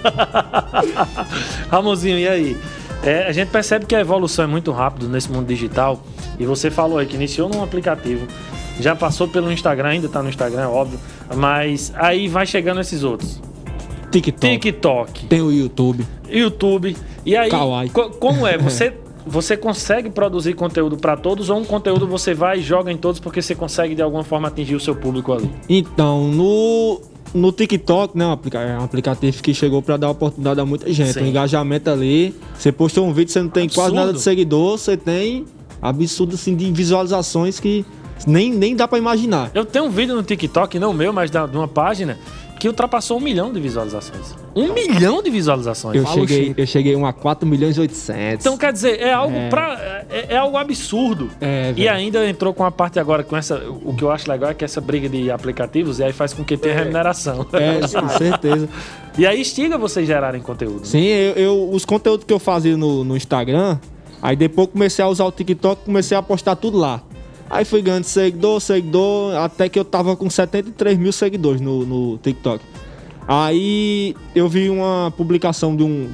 Ramonzinho, 1.71 2.19
e 2.21 2.29
aí? 2.29 2.57
É, 3.05 3.27
a 3.27 3.33
gente 3.33 3.49
percebe 3.51 3.85
que 3.87 3.95
a 3.95 4.01
evolução 4.01 4.45
é 4.45 4.49
muito 4.49 4.73
rápida 4.73 5.07
nesse 5.07 5.31
mundo 5.31 5.47
digital. 5.47 6.03
E 6.39 6.47
você 6.47 6.71
falou 6.71 6.99
aí 6.99 7.07
que 7.07 7.15
iniciou 7.17 7.49
num 7.49 7.63
aplicativo, 7.63 8.27
já 8.81 8.97
passou 8.97 9.29
pelo 9.29 9.53
Instagram, 9.53 9.89
ainda 9.91 10.09
tá 10.09 10.23
no 10.23 10.29
Instagram, 10.29 10.69
óbvio. 10.69 10.99
Mas 11.37 11.93
aí 11.97 12.29
vai 12.29 12.47
chegando 12.47 12.81
esses 12.81 13.03
outros. 13.05 13.41
TikTok. 14.11 14.59
TikTok, 14.59 15.27
Tem 15.27 15.41
o 15.43 15.51
YouTube. 15.53 16.07
YouTube. 16.29 16.97
E 17.27 17.37
aí, 17.37 17.51
Kawaii. 17.51 17.91
co- 17.91 18.11
como 18.11 18.47
é? 18.47 18.57
Você, 18.57 18.95
você 19.27 19.57
consegue 19.57 20.09
produzir 20.09 20.55
conteúdo 20.55 20.97
para 20.97 21.17
todos 21.17 21.51
ou 21.51 21.59
um 21.59 21.65
conteúdo 21.65 22.07
você 22.07 22.33
vai 22.33 22.59
e 22.59 22.63
joga 22.63 22.93
em 22.93 22.97
todos 22.97 23.19
porque 23.21 23.43
você 23.43 23.55
consegue 23.55 23.95
de 23.95 24.03
alguma 24.03 24.23
forma 24.23 24.47
atingir 24.49 24.77
o 24.77 24.81
seu 24.81 24.95
público 24.95 25.33
ali? 25.33 25.51
Então, 25.69 26.29
no, 26.29 27.01
no 27.35 27.51
TikTok, 27.53 28.17
né, 28.17 28.25
é 28.25 28.79
um 28.79 28.85
aplicativo 28.85 29.43
que 29.43 29.53
chegou 29.53 29.83
pra 29.83 29.97
dar 29.97 30.09
oportunidade 30.11 30.61
a 30.61 30.65
muita 30.65 30.91
gente. 30.93 31.13
Sim. 31.15 31.23
O 31.23 31.27
engajamento 31.27 31.91
ali. 31.91 32.35
Você 32.57 32.71
postou 32.71 33.07
um 33.07 33.13
vídeo, 33.13 33.33
você 33.33 33.43
não 33.43 33.49
tem 33.51 33.69
quase 33.69 33.81
Absurdo. 33.91 33.95
nada 33.97 34.13
de 34.13 34.21
seguidor, 34.21 34.79
você 34.79 34.97
tem 34.97 35.45
absurdo 35.83 36.35
assim 36.35 36.55
de 36.57 36.71
visualizações 36.73 37.59
que 37.61 37.85
nem, 38.27 38.51
nem 38.53 38.75
dá 38.77 38.87
pra 38.89 38.97
imaginar. 38.99 39.51
Eu 39.53 39.65
tenho 39.65 39.87
um 39.87 39.91
vídeo 39.91 40.15
no 40.15 40.23
TikTok, 40.23 40.79
não 40.79 40.93
meu, 40.95 41.13
mas 41.13 41.31
da- 41.31 41.47
de 41.47 41.57
uma 41.57 41.69
página, 41.69 42.19
que 42.59 42.69
ultrapassou 42.69 43.19
um 43.19 43.21
milhão 43.21 43.53
de 43.53 43.61
visualizações. 43.61 44.35
Um 44.57 44.73
milhão 44.73 45.23
de 45.23 45.29
visualizações. 45.31 45.97
Eu 45.97 46.05
Fala 46.05 46.15
cheguei, 46.27 46.55
eu 46.57 46.67
cheguei 46.67 46.95
a 46.95 46.99
um 46.99 47.05
a 47.05 47.13
4 47.13 47.47
milhões 47.47 47.77
e 47.77 47.81
800. 47.81 48.45
Então, 48.47 48.57
quer 48.57 48.73
dizer, 48.73 49.01
é 49.01 49.13
algo 49.13 49.37
É. 49.37 49.49
pra. 49.49 50.05
É, 50.09 50.27
é 50.31 50.37
algo 50.37 50.57
absurdo. 50.57 51.29
É, 51.41 51.75
e 51.77 51.89
ainda 51.89 52.27
entrou 52.29 52.55
com 52.55 52.65
a 52.65 52.71
parte 52.71 52.99
agora, 52.99 53.23
com 53.23 53.37
essa. 53.37 53.57
O 53.85 53.95
que 53.95 54.03
eu 54.03 54.11
acho 54.11 54.31
legal 54.31 54.51
é 54.51 54.55
que 54.55 54.65
essa 54.65 54.81
briga 54.81 55.09
de 55.09 55.31
aplicativos 55.31 55.99
e 55.99 56.05
aí 56.05 56.13
faz 56.13 56.33
com 56.33 56.43
que 56.45 56.57
tenha 56.57 56.75
remuneração. 56.75 57.45
É, 57.53 57.81
com 58.01 58.09
certeza. 58.09 58.69
e 59.19 59.27
aí 59.27 59.41
instiga 59.41 59.77
vocês 59.77 60.07
gerarem 60.07 60.41
conteúdo. 60.41 60.81
né? 60.81 60.85
Sim, 60.85 61.05
eu, 61.07 61.33
eu- 61.35 61.71
os 61.71 61.85
conteúdos 61.85 62.25
que 62.25 62.33
eu 62.33 62.39
fazia 62.39 62.77
no, 62.77 63.05
no 63.05 63.17
Instagram, 63.17 63.79
aí 64.23 64.37
depois 64.37 64.69
comecei 64.69 65.05
a 65.05 65.09
usar 65.09 65.25
o 65.25 65.33
TikTok, 65.33 65.85
comecei 65.85 66.17
a 66.17 66.23
postar 66.23 66.57
tudo 66.57 66.79
lá. 66.79 67.03
Aí 67.49 67.65
fui 67.65 67.83
ganhando 67.83 68.05
seguidor, 68.05 68.61
seguidor, 68.61 69.37
até 69.37 69.69
que 69.69 69.79
eu 69.79 69.85
tava 69.85 70.17
com 70.17 70.29
73 70.29 70.99
mil 70.99 71.13
seguidores 71.13 71.61
no, 71.61 71.85
no 71.85 72.19
TikTok. 72.19 72.65
Aí 73.27 74.15
eu 74.35 74.49
vi 74.49 74.69
uma 74.69 75.13
publicação 75.17 75.75
de 75.75 75.83
um 75.83 76.09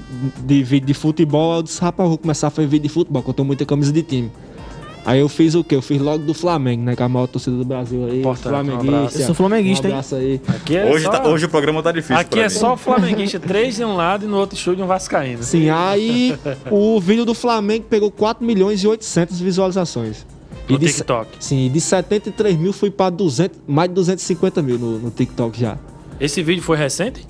de 0.45 0.63
vídeo 0.63 0.87
de 0.87 0.95
futebol, 0.95 1.57
eu 1.57 1.63
disse, 1.63 1.81
rapaz, 1.81 2.05
eu 2.07 2.11
vou 2.11 2.19
começar 2.19 2.49
a 2.49 2.51
fazer 2.51 2.69
vídeo 2.69 2.85
de 2.85 2.89
futebol, 2.89 3.23
que 3.23 3.31
eu 3.31 3.35
tenho 3.35 3.47
muita 3.47 3.65
camisa 3.65 3.93
de 3.93 4.03
time. 4.03 4.31
Aí 5.05 5.19
eu 5.19 5.29
fiz 5.31 5.55
o 5.55 5.65
quê? 5.65 5.75
Eu 5.77 5.83
fiz 5.83 6.01
logo 6.01 6.23
do 6.25 6.35
Flamengo, 6.35 6.83
né? 6.85 6.95
Que 6.95 7.03
é 7.03 7.07
a 7.07 7.09
maior 7.09 7.27
torcida 7.27 7.57
do 7.57 7.65
Brasil 7.65 8.05
aí. 8.05 8.21
Importante, 8.21 8.49
um 8.49 8.51
flamenguista. 8.51 8.97
abraço. 8.97 9.19
Eu 9.19 9.27
sou 9.27 9.35
flamenguista, 9.35 9.87
um 9.87 9.91
hein? 9.91 9.95
abraço 9.95 10.15
aí. 10.15 10.41
Aqui 10.47 10.77
é 10.77 10.85
Hoje, 10.85 11.05
só, 11.05 11.11
tá- 11.11 11.27
hoje 11.29 11.47
o 11.47 11.49
programa 11.49 11.83
tá 11.83 11.91
difícil 11.91 12.17
aqui 12.19 12.31
pra 12.31 12.41
é 12.41 12.45
mim. 12.45 12.51
só 12.51 12.77
flamenguista, 12.77 13.41
três 13.41 13.77
de 13.77 13.85
um 13.85 13.97
lado 13.97 14.27
e 14.27 14.29
no 14.29 14.37
outro 14.37 14.57
estúdio 14.59 14.85
um 14.85 14.87
vascaíno. 14.87 15.43
Sim, 15.43 15.71
aí 15.71 16.39
o 16.71 17.01
vídeo 17.01 17.25
do 17.25 17.33
Flamengo 17.35 17.87
pegou 17.89 18.11
4 18.11 18.45
milhões 18.45 18.85
e 18.85 18.87
800 18.87 19.41
visualizações. 19.41 20.27
No 20.73 20.79
de, 20.79 20.87
TikTok. 20.87 21.29
Sim, 21.41 21.71
de 21.71 21.81
73 21.81 22.57
mil 22.57 22.73
fui 22.73 22.91
pra 22.91 23.11
200, 23.11 23.61
mais 23.67 23.89
de 23.89 23.95
250 23.95 24.62
mil 24.62 24.79
no, 24.79 24.99
no 24.99 25.11
TikTok 25.11 25.59
já. 25.59 25.79
Esse 26.21 26.43
vídeo 26.43 26.62
foi 26.62 26.77
recente? 26.77 27.27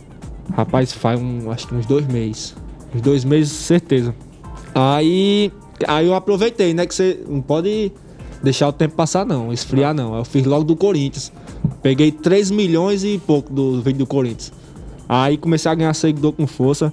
Rapaz, 0.53 0.93
faz 0.93 1.21
um, 1.21 1.51
acho 1.51 1.69
que 1.69 1.75
uns 1.75 1.87
dois 1.87 2.07
meses. 2.07 2.55
Uns 2.95 3.01
dois 3.01 3.25
meses, 3.25 3.53
certeza. 3.53 4.15
Aí, 4.75 5.53
aí 5.87 6.07
eu 6.07 6.15
aproveitei, 6.15 6.75
né? 6.75 6.87
Que 6.87 6.95
você 6.95 7.21
não 7.29 7.41
pode 7.41 7.93
deixar 8.43 8.69
o 8.69 8.73
tempo 8.73 8.95
passar, 8.95 9.25
não. 9.25 9.53
Esfriar, 9.53 9.95
não. 9.95 10.17
Eu 10.17 10.25
fiz 10.25 10.45
logo 10.45 10.65
do 10.65 10.77
Corinthians. 10.77 11.33
Peguei 11.83 12.11
3 12.11 12.51
milhões 12.51 13.05
e 13.05 13.19
pouco 13.19 13.53
do 13.53 13.81
vídeo 13.81 14.01
do 14.01 14.07
Corinthians. 14.07 14.53
Aí 15.09 15.37
comecei 15.37 15.71
a 15.71 15.75
ganhar 15.75 15.95
seguidor 15.95 16.33
com 16.33 16.47
força. 16.47 16.93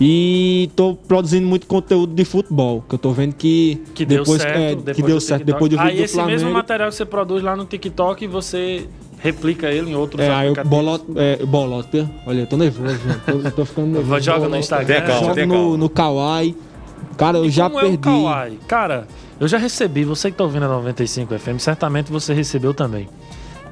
E 0.00 0.70
tô 0.74 0.94
produzindo 0.94 1.46
muito 1.46 1.66
conteúdo 1.66 2.14
de 2.14 2.24
futebol, 2.24 2.82
que 2.88 2.94
eu 2.94 2.98
tô 2.98 3.12
vendo 3.12 3.34
que, 3.34 3.82
Que 3.94 4.06
deu 4.06 4.20
depois, 4.20 4.40
certo. 4.40 4.56
é, 4.58 4.74
depois 4.74 4.96
que 4.96 5.02
deu 5.02 5.14
do 5.16 5.20
certo 5.20 5.40
TikTok. 5.40 5.52
depois 5.52 5.70
do 5.70 5.76
vídeo 5.76 5.90
Aí 5.90 5.96
do 5.98 6.02
esse 6.04 6.14
Flamengo. 6.14 6.32
mesmo 6.38 6.50
material 6.52 6.88
que 6.88 6.94
você 6.94 7.04
produz 7.04 7.42
lá 7.42 7.54
no 7.54 7.66
TikTok, 7.66 8.26
você 8.26 8.88
replica 9.18 9.70
ele 9.70 9.90
em 9.90 9.94
outros 9.94 10.24
É, 10.24 10.30
aí 10.30 10.46
eu 10.46 10.52
aplicativos. 10.52 10.70
bolot, 10.70 11.04
é, 11.16 11.44
bolot, 11.44 12.08
olha, 12.26 12.40
eu 12.40 12.46
tô 12.46 12.56
nervoso. 12.56 12.98
Tô, 13.26 13.50
tô 13.50 13.64
ficando 13.66 13.88
nervoso. 13.88 14.20
Joga 14.24 14.48
no. 14.48 14.56
Instagram. 14.56 15.00
Calma, 15.02 15.34
tenha 15.34 15.46
no, 15.46 15.76
no 15.76 15.88
Kawaii. 15.90 16.56
Cara, 17.18 17.36
eu 17.36 17.50
já 17.50 17.68
Como 17.68 17.80
perdi. 17.82 17.96
é 17.96 17.98
o 17.98 18.00
Kawaii? 18.22 18.58
Cara, 18.66 19.06
eu 19.38 19.46
já 19.46 19.58
recebi, 19.58 20.04
você 20.04 20.30
que 20.30 20.36
tá 20.38 20.44
ouvindo 20.44 20.64
a 20.64 20.68
95 20.68 21.38
FM, 21.38 21.58
certamente 21.58 22.10
você 22.10 22.32
recebeu 22.32 22.72
também. 22.72 23.06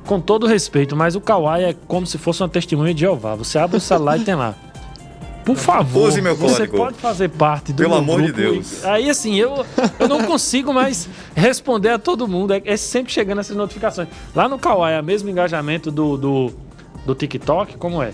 Com 0.06 0.20
todo 0.20 0.46
respeito, 0.46 0.94
mas 0.94 1.14
o 1.16 1.20
Kawaii 1.22 1.64
é 1.64 1.74
como 1.86 2.06
se 2.06 2.18
fosse 2.18 2.42
uma 2.42 2.48
testemunha 2.50 2.92
de 2.92 3.00
Jeová. 3.00 3.34
Você 3.34 3.58
abre 3.58 3.78
o 3.78 3.80
celular 3.80 4.18
e 4.18 4.24
tem 4.24 4.34
lá. 4.34 4.54
Por 5.48 5.56
favor, 5.56 6.08
Use 6.08 6.20
meu 6.20 6.36
você 6.36 6.66
pode 6.68 6.98
fazer 6.98 7.30
parte 7.30 7.72
do 7.72 7.76
Pelo 7.78 7.88
meu 7.90 7.98
amor 8.00 8.20
de 8.20 8.32
grupo. 8.32 8.52
Deus. 8.52 8.84
Aí 8.84 9.08
assim, 9.08 9.34
eu, 9.36 9.64
eu 9.98 10.06
não 10.06 10.24
consigo 10.24 10.74
mais 10.74 11.08
responder 11.34 11.88
a 11.88 11.98
todo 11.98 12.28
mundo. 12.28 12.52
É, 12.52 12.60
é 12.66 12.76
sempre 12.76 13.10
chegando 13.10 13.38
essas 13.40 13.56
notificações. 13.56 14.08
Lá 14.34 14.46
no 14.46 14.58
Kawaii 14.58 14.96
é 14.96 15.00
o 15.00 15.04
mesmo 15.04 15.30
engajamento 15.30 15.90
do, 15.90 16.18
do, 16.18 16.52
do 17.06 17.14
TikTok? 17.14 17.78
Como 17.78 18.02
é? 18.02 18.12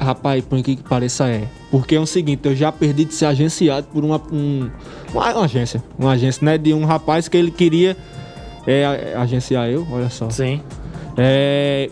Rapaz, 0.00 0.44
por 0.44 0.60
que 0.60 0.74
que 0.74 0.82
pareça 0.82 1.28
é. 1.28 1.44
Porque 1.70 1.94
é 1.94 2.00
o 2.00 2.06
seguinte, 2.06 2.40
eu 2.48 2.56
já 2.56 2.72
perdi 2.72 3.04
de 3.04 3.14
ser 3.14 3.26
agenciado 3.26 3.86
por 3.92 4.04
uma, 4.04 4.20
um- 4.32 4.68
uma, 5.12 5.32
uma 5.34 5.44
agência. 5.44 5.80
Uma 5.96 6.10
agência, 6.12 6.44
né? 6.44 6.58
De 6.58 6.74
um 6.74 6.84
rapaz 6.84 7.28
que 7.28 7.36
ele 7.36 7.52
queria 7.52 7.96
é, 8.66 9.14
agenciar 9.16 9.68
eu, 9.68 9.86
olha 9.92 10.10
só. 10.10 10.28
Sim. 10.28 10.60
É, 11.16 11.88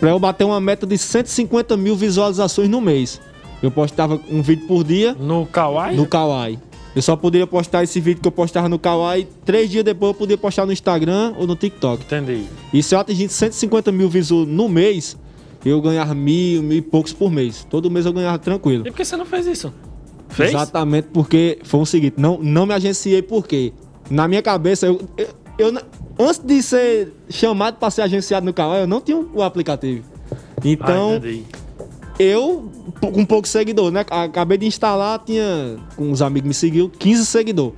pra 0.00 0.08
eu 0.08 0.18
bater 0.18 0.44
uma 0.44 0.60
meta 0.60 0.86
de 0.86 0.96
150 0.96 1.76
mil 1.76 1.94
visualizações 1.96 2.68
no 2.70 2.80
mês. 2.80 3.20
Eu 3.66 3.70
postava 3.72 4.20
um 4.30 4.42
vídeo 4.42 4.64
por 4.68 4.84
dia 4.84 5.12
No 5.18 5.44
Kawaii? 5.46 5.96
no 5.96 6.06
Kawaii. 6.06 6.56
Eu 6.94 7.02
só 7.02 7.16
poderia 7.16 7.48
postar 7.48 7.82
esse 7.82 8.00
vídeo 8.00 8.22
que 8.22 8.28
eu 8.28 8.32
postava 8.32 8.68
no 8.68 8.78
Kawaii. 8.78 9.26
Três 9.44 9.68
dias 9.68 9.82
depois 9.84 10.10
eu 10.12 10.14
podia 10.14 10.38
postar 10.38 10.64
no 10.64 10.72
Instagram 10.72 11.34
ou 11.36 11.48
no 11.48 11.56
TikTok. 11.56 12.04
Entendi. 12.04 12.44
E 12.72 12.80
se 12.80 12.94
eu 12.94 13.00
atingir 13.00 13.28
150 13.28 13.90
mil 13.90 14.08
visualizações 14.08 14.56
no 14.56 14.68
mês, 14.68 15.16
eu 15.64 15.80
ganhava 15.80 16.14
mil, 16.14 16.62
mil 16.62 16.78
e 16.78 16.80
poucos 16.80 17.12
por 17.12 17.28
mês. 17.28 17.66
Todo 17.68 17.90
mês 17.90 18.06
eu 18.06 18.12
ganhava 18.12 18.38
tranquilo. 18.38 18.86
E 18.86 18.90
por 18.92 18.96
que 18.98 19.04
você 19.04 19.16
não 19.16 19.26
fez 19.26 19.46
isso? 19.46 19.72
Fez? 20.28 20.50
Exatamente 20.50 21.08
porque 21.12 21.58
foi 21.64 21.80
o 21.80 21.86
seguinte, 21.86 22.14
não, 22.18 22.38
não 22.40 22.66
me 22.66 22.72
agenciei 22.72 23.20
porque 23.20 23.72
na 24.08 24.28
minha 24.28 24.42
cabeça 24.42 24.86
eu, 24.86 25.00
eu, 25.18 25.26
eu 25.58 25.80
antes 26.18 26.38
de 26.38 26.62
ser 26.62 27.12
chamado 27.28 27.78
para 27.78 27.90
ser 27.90 28.02
agenciado 28.02 28.46
no 28.46 28.52
canal, 28.54 28.76
eu 28.76 28.86
não 28.86 29.00
tinha 29.00 29.18
o 29.18 29.42
aplicativo. 29.42 30.04
Ah, 30.30 30.36
Então, 30.64 31.16
entendi. 31.16 31.42
Eu 32.18 32.70
com 33.00 33.24
pouco 33.24 33.46
seguidor, 33.46 33.90
né? 33.90 34.04
Acabei 34.10 34.58
de 34.58 34.66
instalar, 34.66 35.18
tinha 35.24 35.78
com 35.96 36.10
uns 36.10 36.22
amigos 36.22 36.48
me 36.48 36.54
seguiu 36.54 36.90
15 36.90 37.26
seguidores. 37.26 37.74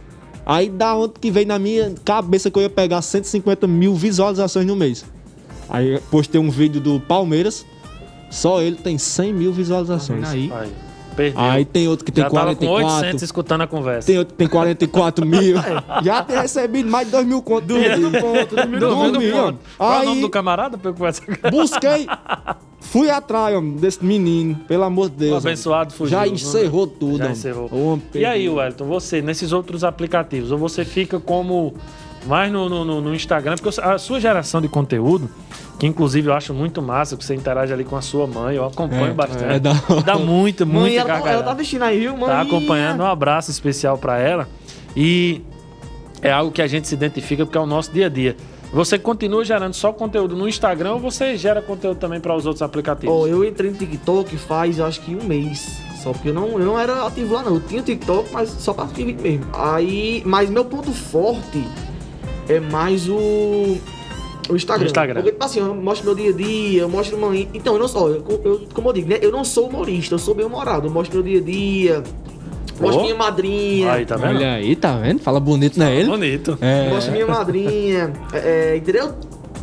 Aí 0.47 0.71
da 0.71 0.97
onde 0.97 1.15
que 1.21 1.31
veio 1.31 1.47
na 1.47 1.59
minha 1.59 1.95
cabeça 2.05 2.51
que 2.51 2.59
eu 2.59 2.63
ia 2.63 2.71
pegar 2.71 3.03
150 3.03 3.67
mil 3.67 3.95
visualizações 3.95 4.67
no 4.67 4.75
mês. 4.75 5.05
Aí 5.69 6.01
postei 6.11 6.41
um 6.41 6.51
vídeo 6.51 6.81
do 6.81 6.99
Palmeiras, 7.01 7.67
só 8.31 8.63
ele 8.63 8.77
tem 8.77 8.97
100 8.97 9.35
mil 9.35 9.53
visualizações. 9.53 10.27
Aí. 10.27 10.51
Aí, 10.51 10.73
perdeu. 11.15 11.41
Aí 11.41 11.65
tem 11.67 11.87
outro 11.87 12.05
que 12.07 12.11
tem 12.11 12.25
Já 12.25 12.31
tava 12.31 12.55
com 12.57 12.67
44. 12.67 12.97
800 12.97 13.23
escutando 13.23 13.61
a 13.61 13.67
conversa. 13.67 14.07
Tem 14.07 14.19
outro 14.19 14.33
que 14.33 14.39
tem 14.39 14.49
44 14.49 15.27
mil. 15.27 15.57
Já 16.03 16.23
tem 16.23 16.39
recebido 16.39 16.89
mais 16.89 17.07
de 17.07 17.13
2 17.13 17.27
mil 17.27 17.43
contos. 17.43 17.69
Dormindo 17.69 18.11
ponto, 18.19 18.57
dormindo 18.57 18.89
ponto. 19.31 19.59
Qual 19.77 19.93
é 19.93 20.01
o 20.01 20.05
nome 20.07 20.21
do 20.23 20.31
camarada 20.31 20.79
busquei, 21.51 22.07
fui 22.91 23.11
atrás 23.11 23.55
homem, 23.57 23.73
desse 23.77 24.05
menino, 24.05 24.55
pelo 24.67 24.85
amor 24.85 25.09
de 25.09 25.17
O 25.17 25.19
Deus. 25.19 25.45
abençoado 25.47 25.93
fugiu. 25.93 26.19
Já 26.19 26.25
não- 26.27 26.33
encerrou 26.33 26.87
tudo. 26.87 27.19
Já 27.19 27.31
encerrou. 27.31 27.69
Homem, 27.73 28.03
E 28.15 28.25
aí. 28.25 28.49
Wellington, 28.49 28.85
você, 28.87 29.21
nesses 29.23 29.53
outros 29.53 29.85
aplicativos, 29.85 30.51
ou 30.51 30.59
você 30.59 30.85
fica 30.85 31.21
como 31.21 31.75
mais 32.27 32.51
no, 32.53 32.69
no, 32.69 32.85
no- 32.85 33.01
no 33.01 33.15
Instagram, 33.15 33.55
porque 33.61 33.81
a 33.81 33.97
sua 33.99 34.21
geração 34.21 34.61
de 34.61 34.69
conteúdo, 34.69 35.31
que 35.79 35.87
inclusive 35.87 36.29
eu 36.29 36.35
acho 36.35 36.53
muito 36.53 36.83
massa, 36.83 37.17
que 37.17 37.25
você 37.25 37.35
interage 37.35 37.73
ali 37.73 37.85
com 37.85 37.97
a 37.97 38.03
sua 38.03 38.27
mãe, 38.27 38.57
eu 38.57 38.65
acompanho 38.65 39.07
É, 39.07 39.13
bastante. 39.13 39.45
é 39.45 39.59
da- 39.61 39.73
Dá 40.05 40.19
muito, 40.19 40.67
muito 40.67 40.81
Mãe, 40.83 40.97
ela, 40.97 41.21
tá- 41.21 41.31
ela 41.31 41.43
tá 41.43 41.53
assistindo 41.53 41.83
aí, 41.83 42.01
viu, 42.01 42.17
mãe? 42.17 42.29
tá 42.29 42.41
acompanhando. 42.41 43.01
Um 43.03 43.07
abraço 43.07 43.51
especial 43.51 43.97
pra 43.97 44.19
ela. 44.19 44.49
E 44.97 45.41
é 46.21 46.33
algo 46.33 46.51
que 46.51 46.61
a 46.61 46.67
gente 46.67 46.89
se 46.89 46.95
identifica 46.95 47.47
porque 47.47 47.57
é 47.57 47.61
o 47.61 47.67
nosso 47.67 47.93
dia 47.93 48.07
a 48.07 48.09
dia. 48.09 48.37
Você 48.73 48.99
continua 48.99 49.45
gerando 49.45 49.73
só 49.73 49.93
conteúdo 49.93 50.37
no 50.37 50.47
Instagram 50.49 50.95
ou 50.95 51.01
você 51.01 51.37
gera 51.37 51.63
conteúdo 51.63 51.99
também 51.99 52.21
para 52.21 52.35
os 52.37 52.45
outros 52.45 52.61
aplicativos? 52.63 53.15
Ó, 53.15 53.27
eu 53.27 53.43
entrei 53.45 53.71
no 53.71 53.77
TikTok 53.77 54.37
faz 54.37 54.79
acho 54.79 55.01
que 55.01 55.15
um 55.17 55.25
mês. 55.25 55.81
Só 56.03 56.13
porque 56.13 56.29
eu 56.29 56.35
não, 56.35 56.49
eu 56.51 56.67
não 56.67 56.79
era 56.79 57.07
ativo 57.07 57.35
lá 57.35 57.43
não. 57.43 57.55
Eu 57.55 57.61
tinha 57.61 57.83
TikTok, 57.83 58.31
mas 58.33 58.51
só 58.51 58.75
assistir 58.79 59.05
vídeo 59.07 59.23
mesmo. 59.23 59.47
Aí. 59.55 60.23
Mas 60.27 60.51
meu 60.51 60.65
ponto 60.65 60.93
forte 60.93 61.65
é 62.49 62.61
mais 62.61 63.09
o. 63.09 63.79
O 64.51 64.57
Instagram. 64.57 64.85
O 64.85 64.87
Instagram. 64.87 65.15
Porque, 65.23 65.33
tipo 65.33 65.45
assim, 65.45 65.61
eu 65.61 65.75
mostro 65.75 66.07
meu 66.07 66.15
dia 66.15 66.31
a 66.31 66.33
dia, 66.33 66.81
eu 66.83 66.89
mostro 66.89 67.17
uma. 67.17 67.37
Então, 67.37 67.75
eu 67.75 67.81
não 67.81 67.89
sou. 67.89 68.11
Eu, 68.11 68.25
eu- 68.45 68.69
como 68.73 68.89
eu 68.91 68.93
digo, 68.93 69.09
né? 69.09 69.19
Eu 69.21 69.33
não 69.33 69.45
sou 69.45 69.69
humorista, 69.69 70.15
eu 70.15 70.19
sou 70.19 70.35
bem 70.35 70.47
humorado. 70.47 70.87
Eu 70.87 70.91
mostro 70.91 71.17
meu 71.17 71.23
dia 71.25 71.39
a 71.41 71.43
dia. 71.43 72.03
Mostro 72.81 73.01
Oh. 73.01 73.03
minha 73.05 73.15
madrinha. 73.17 73.93
Aí, 73.93 74.07
tá 74.07 74.17
vendo? 74.17 74.37
Olha 74.37 74.53
aí, 74.55 74.77
tá 74.77 74.97
vendo? 74.97 75.21
Fala 75.21 75.41
bonito, 75.41 75.79
né 75.79 75.95
ele? 75.95 76.09
Bonito. 76.09 76.59
É. 76.61 76.89
Mostro 76.89 77.13
minha 77.13 77.27
madrinha. 77.27 78.13
é, 78.33 78.73
é, 78.73 78.77
entendeu? 78.77 79.13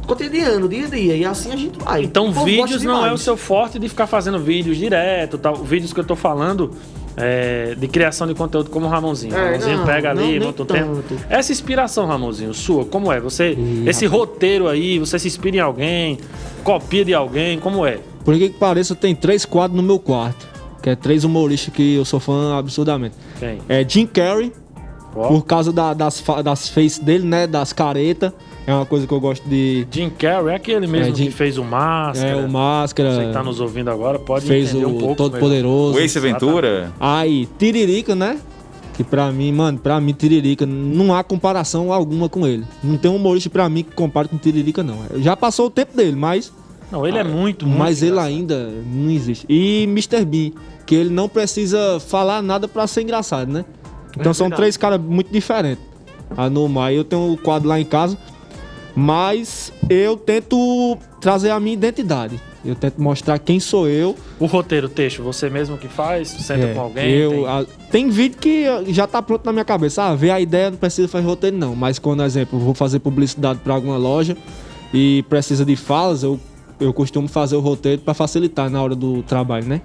Cotidiano, 0.06 0.68
dia 0.70 0.86
a 0.86 0.90
dia. 0.90 1.16
E 1.16 1.26
assim 1.26 1.52
a 1.52 1.56
gente 1.56 1.80
vai. 1.80 2.04
Então, 2.04 2.32
vídeos 2.32 2.84
não 2.84 3.06
é 3.06 3.12
o 3.12 3.18
seu 3.18 3.36
forte 3.36 3.80
de 3.80 3.90
ficar 3.90 4.06
fazendo 4.08 4.38
vídeos 4.40 4.78
direto, 4.78 5.38
tal. 5.38 5.56
Vídeos 5.56 5.94
que 5.94 6.00
eu 6.00 6.04
tô 6.04 6.16
falando 6.16 6.72
é, 7.18 7.74
de 7.76 7.88
criação 7.88 8.28
de 8.28 8.36
conteúdo 8.36 8.70
como 8.70 8.86
o 8.86 8.90
Ramonzinho. 8.90 9.34
O 9.34 9.38
É, 9.38 9.46
Ramonzinho 9.52 9.78
não, 9.80 9.86
pega 9.86 10.14
não, 10.14 10.22
ali, 10.22 10.32
nem 10.34 10.40
monta 10.48 10.62
o 10.62 10.66
tempo. 10.66 11.02
Essa 11.28 11.52
inspiração, 11.52 12.06
Ramonzinho, 12.06 12.54
sua, 12.54 12.86
como 12.86 13.12
é? 13.12 13.20
Você, 13.20 13.54
Ih, 13.54 13.84
esse 13.90 14.06
roteiro 14.06 14.68
aí, 14.68 15.00
você 15.00 15.18
se 15.18 15.28
inspira 15.28 15.58
em 15.58 15.60
alguém, 15.60 16.20
copia 16.64 17.04
de 17.04 17.14
alguém, 17.14 17.58
como 17.58 17.84
é? 17.86 17.98
Por 18.24 18.36
que 18.38 18.50
que 18.50 18.60
pareça, 18.60 18.94
tem 18.96 19.16
três 19.16 19.44
quadros 19.46 19.76
no 19.80 19.84
meu 19.86 19.98
quarto. 20.00 20.46
Que 20.86 20.92
é 20.92 20.96
três 20.96 21.24
humoristas 21.24 21.74
que 21.74 21.96
eu 21.96 22.06
sou 22.06 22.20
fã 22.20 22.60
absurdamente. 22.60 23.16
Quem? 23.40 23.58
É 23.68 23.84
Jim 23.90 24.06
Carrey, 24.06 24.52
por 25.12 25.44
causa 25.44 25.74
da- 25.74 25.96
das, 25.96 26.24
das 26.44 26.70
faces 26.70 27.00
dele, 27.00 27.26
né? 27.26 27.48
Das 27.48 27.74
caretas. 27.74 28.32
É 28.68 28.72
uma 28.72 28.86
coisa 28.86 29.08
que 29.08 29.12
eu 29.12 29.20
gosto 29.20 29.50
de. 29.50 29.88
Jim 29.90 30.12
Carrey, 30.12 30.52
é 30.54 30.56
aquele 30.56 30.86
mesmo 30.86 31.12
É, 31.12 31.16
Jim- 31.16 31.26
que 31.26 31.32
fez 31.32 31.58
o 31.58 31.64
Máscara. 31.64 32.30
É, 32.30 32.36
o 32.36 32.48
Máscara. 32.48 33.16
Você 33.16 33.26
que 33.26 33.34
tá 33.34 33.42
nos 33.42 33.60
ouvindo 33.60 33.90
agora 33.90 34.20
pode 34.20 34.46
fez 34.46 34.70
entender 34.70 34.86
o 34.86 34.90
um 34.90 35.16
Todo 35.16 35.32
melhor. 35.34 35.40
Poderoso. 35.40 35.98
O 35.98 36.00
Ace 36.00 36.20
Ventura. 36.20 36.92
Aí, 37.00 37.50
Tiririca, 37.58 38.14
né? 38.14 38.38
Que 38.96 39.04
pra 39.04 39.32
mim, 39.32 39.52
mano, 39.52 39.80
pra 39.80 40.00
mim, 40.00 40.14
Tiririca, 40.14 40.68
não 40.68 41.16
há 41.16 41.24
comparação 41.24 41.92
alguma 41.92 42.30
com 42.30 42.46
ele. 42.46 42.64
Não 42.84 42.96
tem 42.96 43.10
um 43.10 43.16
humorista 43.16 43.50
pra 43.50 43.68
mim 43.68 43.82
que 43.82 43.96
compare 43.96 44.28
com 44.28 44.38
Tiririca, 44.38 44.84
não. 44.84 45.00
Já 45.16 45.36
passou 45.36 45.66
o 45.66 45.70
tempo 45.72 45.98
dele, 45.98 46.16
mas, 46.16 46.54
Não, 46.92 47.06
ele 47.06 47.18
é 47.18 47.24
muito, 47.24 47.66
muito 47.66 47.80
mas 47.80 48.02
ele 48.02 48.12
engraçado. 48.12 48.30
ainda 48.32 48.70
não 48.86 49.10
existe. 49.10 49.46
E 49.50 49.84
Mr. 49.84 50.24
B, 50.26 50.54
que 50.86 50.94
ele 50.96 51.10
não 51.10 51.28
precisa 51.28 52.00
falar 52.00 52.42
nada 52.42 52.68
pra 52.68 52.86
ser 52.88 53.02
engraçado, 53.02 53.52
né? 53.52 53.66
Então 54.18 54.32
É 54.32 54.34
são 54.34 54.50
três 54.50 54.78
caras 54.78 55.00
muito 55.02 55.32
diferentes. 55.32 55.84
A 56.38 56.50
Numa, 56.50 56.92
eu 56.94 57.04
tenho 57.04 57.34
o 57.34 57.38
quadro 57.38 57.68
lá 57.68 57.80
em 57.80 57.86
casa, 57.86 58.18
mas 58.96 59.74
eu 59.90 60.16
tento 60.16 60.98
trazer 61.20 61.50
a 61.50 61.60
minha 61.60 61.74
identidade. 61.74 62.40
Eu 62.64 62.74
tento 62.76 63.00
mostrar 63.00 63.38
quem 63.38 63.60
sou 63.60 63.88
eu 63.88 64.16
O 64.40 64.48
roteiro, 64.48 64.88
o 64.88 64.90
texto, 64.90 65.22
você 65.22 65.52
mesmo 65.52 65.78
que 65.78 65.88
faz? 65.88 66.30
Senta 66.30 66.66
É, 66.66 66.74
com 66.74 66.80
alguém? 66.80 67.10
Eu, 67.12 67.30
tem- 67.32 67.46
a- 67.48 67.66
tem 67.92 68.10
vídeo 68.10 68.38
que 68.40 68.66
já 68.88 69.06
tá 69.06 69.22
pronto 69.22 69.46
na 69.46 69.52
minha 69.52 69.66
cabeça. 69.66 70.02
Ah, 70.04 70.16
ver 70.16 70.32
a 70.32 70.40
ideia 70.40 70.72
não 70.72 70.78
precisa 70.78 71.08
fazer 71.08 71.26
roteiro, 71.28 71.56
não. 71.56 71.76
Mas 71.76 72.00
quando, 72.00 72.24
exemplo, 72.24 72.58
eu 72.58 72.64
vou 72.64 72.74
fazer 72.74 72.98
publicidade 73.00 73.60
para 73.64 73.74
alguma 73.76 73.98
loja 73.98 74.36
e 74.92 75.24
precisa 75.30 75.64
de 75.64 75.76
falas, 75.76 76.24
eu, 76.24 76.40
eu 76.80 76.94
costumo 76.94 77.28
fazer 77.28 77.56
o 77.56 77.60
roteiro 77.60 78.02
para 78.02 78.14
facilitar 78.14 78.70
na 78.70 78.82
hora 78.82 78.96
do 78.96 79.24
trabalho, 79.24 79.66
né? 79.66 79.82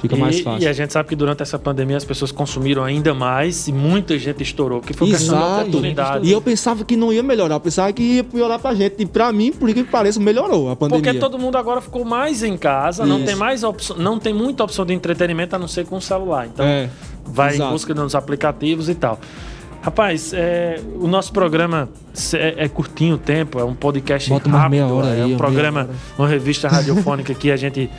Fica 0.00 0.16
e, 0.16 0.18
mais 0.18 0.40
fácil. 0.40 0.62
E 0.62 0.68
a 0.68 0.72
gente 0.72 0.92
sabe 0.92 1.08
que 1.08 1.16
durante 1.16 1.42
essa 1.42 1.58
pandemia 1.58 1.96
as 1.96 2.04
pessoas 2.04 2.30
consumiram 2.30 2.84
ainda 2.84 3.14
mais 3.14 3.68
e 3.68 3.72
muita 3.72 4.18
gente 4.18 4.42
estourou, 4.42 4.80
porque 4.80 4.92
foi 4.92 5.08
questão 5.08 5.38
Exato. 5.38 5.60
oportunidade. 5.62 6.28
E 6.28 6.32
eu 6.32 6.42
pensava 6.42 6.84
que 6.84 6.94
não 6.94 7.10
ia 7.10 7.22
melhorar, 7.22 7.54
eu 7.54 7.60
pensava 7.60 7.90
que 7.90 8.02
ia 8.02 8.24
piorar 8.24 8.58
pra 8.58 8.74
gente. 8.74 8.96
E 8.98 9.06
pra 9.06 9.32
mim, 9.32 9.50
por 9.50 9.72
que 9.72 9.82
pareça, 9.82 10.20
melhorou 10.20 10.70
a 10.70 10.76
pandemia. 10.76 11.02
Porque 11.02 11.18
todo 11.18 11.38
mundo 11.38 11.56
agora 11.56 11.80
ficou 11.80 12.04
mais 12.04 12.42
em 12.42 12.56
casa, 12.58 13.06
não 13.06 13.16
Isso. 13.16 13.26
tem 13.26 13.34
mais 13.34 13.62
opção, 13.64 13.96
não 13.96 14.18
tem 14.18 14.34
muita 14.34 14.62
opção 14.62 14.84
de 14.84 14.92
entretenimento 14.92 15.56
a 15.56 15.58
não 15.58 15.68
ser 15.68 15.86
com 15.86 15.96
o 15.96 16.02
celular. 16.02 16.48
Então 16.52 16.66
É, 16.66 16.90
vai 17.24 17.54
exato. 17.54 17.70
em 17.70 17.72
busca 17.72 17.94
dos 17.94 18.14
aplicativos 18.14 18.90
e 18.90 18.94
tal. 18.94 19.18
Rapaz, 19.84 20.32
é, 20.32 20.80
o 20.96 21.06
nosso 21.06 21.30
programa 21.30 21.90
é, 22.32 22.64
é 22.64 22.68
curtinho 22.70 23.16
o 23.16 23.18
tempo, 23.18 23.58
é 23.58 23.64
um 23.64 23.74
podcast 23.74 24.30
Bota 24.30 24.48
rápido, 24.48 24.70
meia 24.70 24.86
hora 24.86 25.08
é 25.08 25.22
aí, 25.24 25.34
um 25.34 25.36
programa, 25.36 25.90
uma 26.18 26.26
revista 26.26 26.68
radiofônica 26.68 27.34
que 27.34 27.50
a 27.50 27.56
gente 27.56 27.90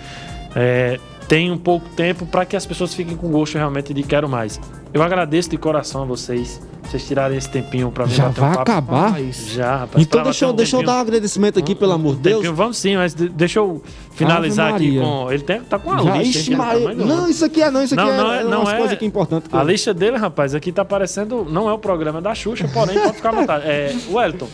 é, 0.56 1.00
tem 1.28 1.52
um 1.52 1.58
pouco 1.60 1.88
tempo 1.90 2.26
para 2.26 2.44
que 2.44 2.56
as 2.56 2.66
pessoas 2.66 2.92
fiquem 2.92 3.16
com 3.16 3.30
gosto 3.30 3.60
realmente 3.60 3.94
de 3.94 4.02
quero 4.02 4.28
mais. 4.28 4.60
Eu 4.92 5.04
agradeço 5.04 5.48
de 5.52 5.60
coração 5.60 6.02
a 6.02 6.06
vocês 6.06 6.60
vocês 6.92 7.08
tirarem 7.08 7.38
esse 7.38 7.50
tempinho 7.50 7.92
pra 7.92 8.06
vir 8.06 8.16
Já 8.16 8.26
bater 8.30 8.42
um 8.42 8.44
vai 8.46 8.56
papo. 8.56 8.72
acabar? 8.72 9.22
Já, 9.32 9.76
rapaz. 9.78 10.04
Então 10.06 10.24
deixa 10.24 10.46
eu, 10.46 10.50
um 10.50 10.54
deixa 10.54 10.76
eu 10.78 10.84
dar 10.84 10.96
um 10.96 11.00
agradecimento 11.00 11.60
aqui, 11.60 11.76
pelo 11.76 11.92
amor 11.94 12.16
de 12.16 12.22
Deus. 12.22 12.36
Tempinho, 12.38 12.56
vamos 12.56 12.78
sim, 12.78 12.96
mas 12.96 13.14
de- 13.14 13.30
deixa 13.30 13.60
eu 13.60 13.82
finalizar 14.12 14.74
aqui 14.76 14.98
com. 15.00 15.32
Ele 15.32 15.44
tem, 15.44 15.62
tá 15.62 15.78
com 15.80 15.90
uma 15.92 16.04
Já, 16.04 16.18
lista. 16.18 16.40
ixi, 16.40 16.54
é 16.54 16.58
tamanho 16.58 17.06
Não, 17.06 17.30
isso 17.30 17.46
aqui 17.46 17.62
é 17.62 17.70
não, 17.72 17.84
isso 17.84 17.94
aqui 17.94 18.04
Não, 18.04 18.12
é, 18.14 18.18
não 18.18 18.34
é- 18.34 18.40
é 18.40 18.44
não 18.44 18.62
é- 18.70 18.76
coisas 18.78 18.92
aqui 18.94 19.06
importantes. 19.06 19.48
que 19.50 19.56
A 19.58 19.64
lista 19.64 19.94
dele, 19.94 20.18
rapaz, 20.18 20.54
aqui 20.56 20.72
tá 20.72 20.84
parecendo. 20.86 21.46
Não 21.50 21.70
é 21.70 21.74
o 21.74 21.78
programa 21.78 22.22
da 22.22 22.34
Xuxa, 22.36 22.70
porém 22.74 23.00
pode 23.00 23.16
ficar 23.18 23.30
à 23.30 23.32
vontade. 23.34 23.66
É, 23.68 23.96
Wellington, 24.12 24.48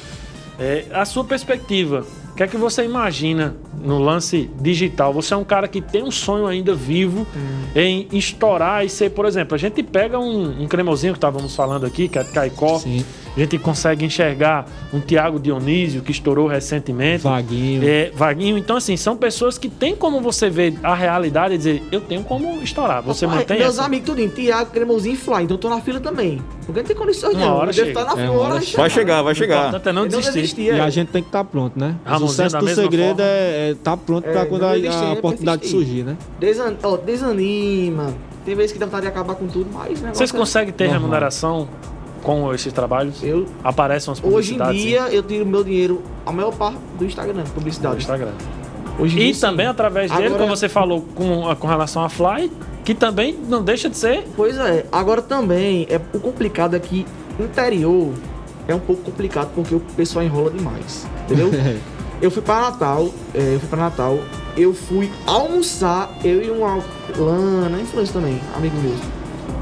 é, 0.60 0.86
a 0.94 1.06
sua 1.06 1.24
perspectiva. 1.24 2.06
O 2.32 2.34
que 2.34 2.44
é 2.44 2.48
que 2.48 2.58
você 2.58 2.84
imagina 2.84 3.56
no 3.84 4.00
lance 4.00 4.50
digital? 4.60 5.14
Você 5.14 5.34
é 5.34 5.38
um 5.38 5.44
cara 5.44 5.68
que 5.68 5.82
tem 5.82 6.02
um 6.02 6.10
sonho 6.12 6.48
ainda 6.48 6.74
vivo 6.74 7.28
em 7.76 8.08
estourar 8.14 8.86
e 8.86 8.90
ser, 8.90 9.12
por 9.12 9.26
exemplo, 9.26 9.54
a 9.54 9.58
gente 9.58 9.84
pega 9.84 10.18
um, 10.18 10.64
um 10.64 10.68
cremosinho 10.68 11.14
que 11.14 11.18
estávamos 11.18 11.56
falando 11.56 11.86
aqui, 11.86 12.08
que 12.08 12.18
é 12.18 12.24
de 12.24 12.32
Caicó. 12.32 12.80
Sim. 12.80 13.06
A 13.36 13.40
gente 13.40 13.58
consegue 13.58 14.04
enxergar 14.06 14.66
um 14.94 15.00
Tiago 15.00 15.40
Dionísio 15.40 16.02
que 16.02 16.12
estourou 16.12 16.48
recentemente. 16.48 17.24
Vaguinho. 17.24 17.82
É, 17.88 18.12
Vaguinho. 18.14 18.58
Então, 18.58 18.76
assim, 18.76 18.98
são 18.98 19.16
pessoas 19.16 19.58
que 19.58 19.70
têm 19.70 19.96
como 19.96 20.20
você 20.20 20.50
ver 20.50 20.74
a 20.84 20.94
realidade 20.94 21.54
e 21.54 21.58
dizer, 21.58 21.84
eu 21.92 22.02
tenho 22.02 22.24
como 22.24 22.62
estourar. 22.62 23.02
Você 23.04 23.26
Rapaz, 23.26 23.42
mantém 23.44 23.60
Meus 23.60 23.76
essa? 23.76 23.86
amigos, 23.86 24.06
tudinho, 24.10 24.30
Tiago, 24.30 24.72
Cremosinho 24.72 25.14
e 25.14 25.18
Fly, 25.18 25.44
então 25.44 25.56
eu 25.56 25.60
tô 25.60 25.70
na 25.70 25.80
fila 25.80 26.00
também. 26.02 26.42
Porque 26.66 26.82
não 26.82 26.88
tem 26.88 26.96
condições 26.96 27.34
Uma 27.36 27.46
não. 27.46 27.56
hora 27.56 27.72
chega. 27.74 27.88
estar 27.90 28.16
na 28.16 28.22
É, 28.22 28.30
hora 28.30 28.62
chega. 28.62 28.78
Vai 28.78 28.90
chegar, 28.90 29.22
vai 29.22 29.36
chegar. 29.36 29.60
importante 29.68 29.88
é 29.90 29.94
não 29.94 30.02
não 30.02 30.08
desistir. 30.10 30.34
desisti, 30.34 30.62
E 30.64 30.70
é. 30.70 30.80
a 30.82 30.90
gente 30.90 31.08
tem 31.08 31.22
que 31.22 31.30
estar 31.30 31.44
pronto, 31.46 31.80
né? 31.80 31.96
O 32.06 32.18
sucesso 32.20 32.58
do 32.58 32.68
segredo 32.68 33.18
forma. 33.18 33.24
é 33.24 33.72
estar 33.72 33.96
pronto 33.98 34.28
É, 34.28 34.32
pra 34.34 34.42
não 34.42 34.50
quando 34.50 34.66
a, 34.66 34.74
desistir, 34.76 35.04
a 35.04 35.08
é 35.08 35.12
oportunidade 35.14 35.68
surgir, 35.68 36.04
né? 36.04 36.18
Desan... 36.40 36.76
ó, 36.84 36.98
desanima. 36.98 38.14
Tem 38.46 38.56
vezes 38.56 38.72
que 38.72 38.80
dá 38.80 38.86
vontade 38.88 39.04
de 39.04 39.08
acabar 39.10 39.36
com 39.36 39.48
tudo, 39.48 39.70
mas... 39.74 40.00
Vocês 40.02 40.34
é- 40.34 40.38
conseguem 40.38 40.74
ter 40.74 40.86
Normal. 40.86 41.02
remuneração 41.02 41.70
com 42.22 42.54
esses 42.54 42.72
trabalhos? 42.74 43.24
Eu, 43.24 43.46
Aparecem 43.64 44.10
umas 44.12 44.20
hoje 44.24 44.56
em 44.56 44.58
publicidades 44.58 44.82
dia, 44.82 45.02
eu 45.16 45.24
tiro 45.24 45.46
meu 45.46 45.64
dinheiro, 45.64 46.02
a 46.26 46.32
maior 46.32 46.52
parte 46.54 46.78
do 46.98 47.06
Instagram, 47.06 47.34
no 47.44 47.50
publicidade. 47.50 47.98
Instagram. 48.00 48.32
Hoje 49.00 49.18
E 49.18 49.26
dia, 49.26 49.34
sim. 49.34 49.40
também 49.42 49.66
através 49.68 50.12
dele, 50.12 50.26
Agora- 50.28 50.42
como 50.44 50.56
você 50.56 50.68
falou 50.70 51.02
com, 51.16 51.56
com 51.56 51.68
relação 51.68 52.04
a 52.04 52.10
Fly, 52.10 52.52
que 52.84 52.94
também 52.94 53.38
não 53.48 53.64
deixa 53.64 53.90
de 53.90 53.98
ser. 53.98 54.28
Pois 54.36 54.58
é, 54.58 54.86
agora 54.92 55.22
também, 55.22 55.88
é, 55.90 56.00
o 56.14 56.20
complicado 56.20 56.76
é 56.76 56.80
que 56.80 57.06
interior 57.40 58.12
é 58.68 58.76
um 58.76 58.80
pouco 58.80 59.02
complicado 59.04 59.52
porque 59.56 59.74
o 59.74 59.80
pessoal 59.80 60.24
enrola 60.24 60.52
demais, 60.52 61.08
entendeu? 61.26 61.50
eu 62.22 62.30
fui 62.30 62.42
pra 62.42 62.62
Natal, 62.62 63.10
é, 63.34 63.56
eu 63.56 63.60
fui 63.60 63.70
pra 63.70 63.80
Natal, 63.80 64.20
eu 64.58 64.74
fui 64.74 65.10
almoçar, 65.26 66.12
eu 66.24 66.42
e 66.44 66.52
uma 66.52 66.80
Lana, 67.18 67.80
influência 67.80 68.14
também, 68.14 68.40
amigo 68.56 68.76
meu. 68.82 68.94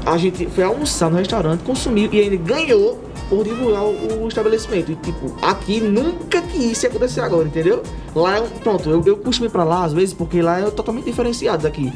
A 0.04 0.16
gente 0.16 0.46
foi 0.46 0.64
almoçar 0.64 1.10
no 1.10 1.18
restaurante, 1.18 1.62
consumiu 1.62 2.08
e 2.12 2.20
ainda 2.20 2.36
ganhou 2.36 2.98
por 3.28 3.44
divulgar 3.44 3.84
o, 3.84 4.24
o 4.24 4.28
estabelecimento. 4.28 4.90
E 4.90 4.96
tipo, 4.96 5.32
aqui 5.40 5.80
nunca 5.80 6.42
que 6.42 6.58
isso 6.58 6.84
ia 6.84 6.90
acontecer 6.90 7.20
agora, 7.20 7.46
entendeu? 7.46 7.82
Lá 8.14 8.38
é 8.38 8.40
um, 8.40 8.48
pronto, 8.48 8.90
eu, 8.90 9.02
eu 9.06 9.16
costumo 9.16 9.46
ir 9.48 9.50
pra 9.50 9.62
lá 9.62 9.84
às 9.84 9.92
vezes 9.92 10.12
porque 10.12 10.42
lá 10.42 10.58
é 10.58 10.70
totalmente 10.70 11.04
diferenciado 11.04 11.62
daqui. 11.62 11.92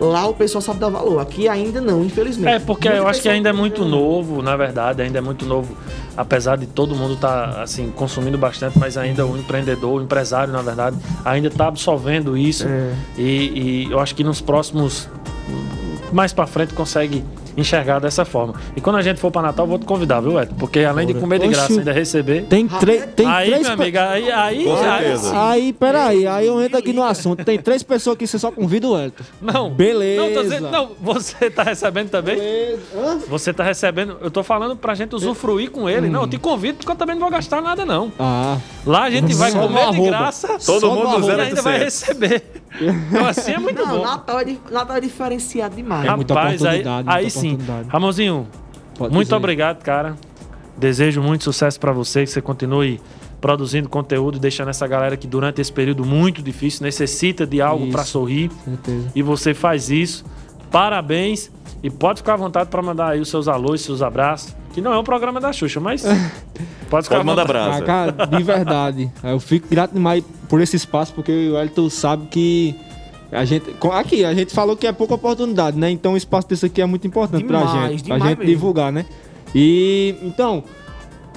Lá 0.00 0.26
o 0.26 0.34
pessoal 0.34 0.60
sabe 0.60 0.80
dar 0.80 0.88
valor, 0.88 1.20
aqui 1.20 1.48
ainda 1.48 1.80
não, 1.80 2.04
infelizmente. 2.04 2.52
É, 2.52 2.58
porque 2.58 2.88
Muito 2.88 3.00
eu 3.00 3.08
acho 3.08 3.22
que 3.22 3.28
ainda 3.28 3.50
é 3.50 3.52
muito 3.52 3.84
novo, 3.84 4.42
na 4.42 4.56
verdade, 4.56 5.02
ainda 5.02 5.18
é 5.18 5.20
muito 5.20 5.46
novo. 5.46 5.76
Apesar 6.16 6.56
de 6.56 6.66
todo 6.66 6.94
mundo 6.94 7.14
estar 7.14 7.62
assim 7.62 7.90
consumindo 7.90 8.36
bastante, 8.36 8.78
mas 8.78 8.96
ainda 8.96 9.24
o 9.26 9.36
empreendedor, 9.36 10.00
o 10.00 10.02
empresário, 10.02 10.52
na 10.52 10.62
verdade, 10.62 10.96
ainda 11.24 11.48
está 11.48 11.68
absorvendo 11.68 12.36
isso. 12.36 12.66
É. 12.66 12.94
E, 13.16 13.86
e 13.86 13.88
eu 13.90 13.98
acho 13.98 14.14
que 14.14 14.22
nos 14.22 14.40
próximos 14.40 15.08
mais 16.14 16.32
pra 16.32 16.46
frente 16.46 16.72
consegue 16.74 17.24
enxergar 17.56 17.98
dessa 18.00 18.24
forma. 18.24 18.54
E 18.76 18.80
quando 18.80 18.96
a 18.96 19.02
gente 19.02 19.20
for 19.20 19.30
pra 19.30 19.42
Natal, 19.42 19.64
eu 19.64 19.70
vou 19.70 19.78
te 19.78 19.84
convidar, 19.84 20.20
viu, 20.20 20.40
Edson? 20.40 20.54
Porque 20.56 20.80
além 20.80 21.06
de 21.06 21.14
comer 21.14 21.38
de 21.38 21.48
graça 21.48 21.72
e 21.72 21.78
ainda 21.78 21.92
receber. 21.92 22.44
Tem, 22.46 22.66
três 22.66 23.04
tem 23.14 23.26
aí, 23.26 23.50
três... 23.50 23.66
meu 23.68 23.76
pe- 23.76 23.82
amigo, 23.82 23.98
aí, 23.98 24.30
aí, 24.32 24.68
aí. 24.68 25.14
Aí, 25.34 25.72
peraí, 25.72 26.26
aí 26.26 26.46
eu 26.46 26.60
entro 26.62 26.78
aqui 26.78 26.92
no 26.92 27.02
assunto. 27.02 27.44
Tem 27.44 27.58
três 27.58 27.82
pessoas 27.82 28.16
que 28.16 28.26
você 28.26 28.38
só 28.38 28.50
convida 28.50 28.88
o 28.88 28.98
Elton. 28.98 29.22
Não. 29.40 29.70
Beleza. 29.70 30.22
Não, 30.22 30.32
tô 30.34 30.42
dizendo, 30.42 30.70
não, 30.70 30.90
você 31.00 31.50
tá 31.50 31.62
recebendo 31.62 32.10
também? 32.10 32.36
Beleza. 32.36 32.82
Hã? 32.96 33.18
Você 33.28 33.52
tá 33.52 33.62
recebendo, 33.64 34.16
eu 34.20 34.30
tô 34.30 34.42
falando 34.42 34.76
pra 34.76 34.94
gente 34.94 35.14
usufruir 35.14 35.70
com 35.70 35.88
ele. 35.88 36.08
Não, 36.08 36.22
eu 36.22 36.28
te 36.28 36.38
convido 36.38 36.78
porque 36.78 36.90
eu 36.92 36.96
também 36.96 37.14
não 37.14 37.22
vou 37.22 37.30
gastar 37.30 37.60
nada, 37.62 37.84
não. 37.84 38.12
Ah, 38.18 38.56
Lá 38.86 39.04
a 39.04 39.10
gente 39.10 39.32
vai 39.34 39.50
Só 39.50 39.60
comer 39.60 39.90
de 39.92 40.00
graça 40.06 40.58
Todo 40.64 40.80
Só 40.80 40.94
mundo 40.94 41.08
no 41.08 41.18
no 41.18 41.20
e 41.20 41.22
zero 41.26 41.42
ainda 41.42 41.62
vai 41.62 41.80
800. 41.80 41.84
receber. 41.84 42.44
Então 42.80 43.26
assim 43.26 43.52
é 43.52 43.58
muito 43.58 43.80
Não, 43.84 43.98
bom. 43.98 44.04
Natal 44.04 44.40
é, 44.40 44.56
Natal 44.70 44.96
é 44.96 45.00
diferenciado 45.00 45.76
demais. 45.76 46.06
É 46.06 46.16
muita 46.16 46.34
Rapaz, 46.34 46.62
aí, 46.64 46.80
oportunidade, 46.80 47.08
aí 47.08 47.22
muita 47.22 47.38
sim. 47.38 47.52
oportunidade. 47.54 47.88
Ramonzinho, 47.88 48.48
pode 48.96 49.14
muito 49.14 49.26
dizer. 49.26 49.36
obrigado, 49.36 49.82
cara. 49.82 50.16
Desejo 50.76 51.22
muito 51.22 51.44
sucesso 51.44 51.78
pra 51.78 51.92
você, 51.92 52.24
que 52.24 52.30
você 52.30 52.42
continue 52.42 53.00
produzindo 53.40 53.88
conteúdo, 53.88 54.38
deixando 54.38 54.70
essa 54.70 54.86
galera 54.86 55.16
que 55.16 55.26
durante 55.26 55.60
esse 55.60 55.72
período 55.72 56.04
muito 56.04 56.42
difícil 56.42 56.82
necessita 56.82 57.46
de 57.46 57.60
algo 57.60 57.90
pra 57.90 58.02
sorrir. 58.02 58.50
Certeza. 58.64 59.12
E 59.14 59.22
você 59.22 59.52
faz 59.54 59.90
isso. 59.90 60.24
Parabéns. 60.70 61.52
E 61.82 61.90
pode 61.90 62.20
ficar 62.20 62.34
à 62.34 62.36
vontade 62.36 62.70
pra 62.70 62.80
mandar 62.82 63.10
aí 63.10 63.20
os 63.20 63.28
seus 63.28 63.46
alôs, 63.46 63.82
seus 63.82 64.00
abraços. 64.02 64.56
Que 64.74 64.80
não 64.80 64.92
é 64.92 64.98
um 64.98 65.04
programa 65.04 65.40
da 65.40 65.52
Xuxa, 65.52 65.78
mas 65.78 66.02
pode 66.90 67.04
ficar 67.04 67.16
Pode 67.16 67.26
mandar 67.26 67.44
brasa. 67.44 67.78
Ah, 67.78 67.82
cara, 67.82 68.12
de 68.26 68.42
verdade. 68.42 69.10
Eu 69.22 69.38
fico 69.38 69.68
grato 69.70 69.94
demais 69.94 70.24
por 70.48 70.60
esse 70.60 70.74
espaço, 70.74 71.12
porque 71.14 71.30
o 71.30 71.56
Elton 71.56 71.88
sabe 71.88 72.26
que 72.26 72.74
a 73.30 73.44
gente. 73.44 73.66
Aqui, 73.92 74.24
a 74.24 74.34
gente 74.34 74.52
falou 74.52 74.76
que 74.76 74.86
é 74.86 74.92
pouca 74.92 75.14
oportunidade, 75.14 75.78
né? 75.78 75.90
Então 75.90 76.14
o 76.14 76.16
espaço 76.16 76.48
desse 76.48 76.66
aqui 76.66 76.82
é 76.82 76.86
muito 76.86 77.06
importante 77.06 77.44
pra 77.44 77.58
Demais, 77.60 77.92
gente. 77.92 78.04
Pra 78.04 78.18
gente 78.18 78.38
mesmo. 78.38 78.44
divulgar, 78.44 78.92
né? 78.92 79.06
E. 79.54 80.16
Então. 80.22 80.64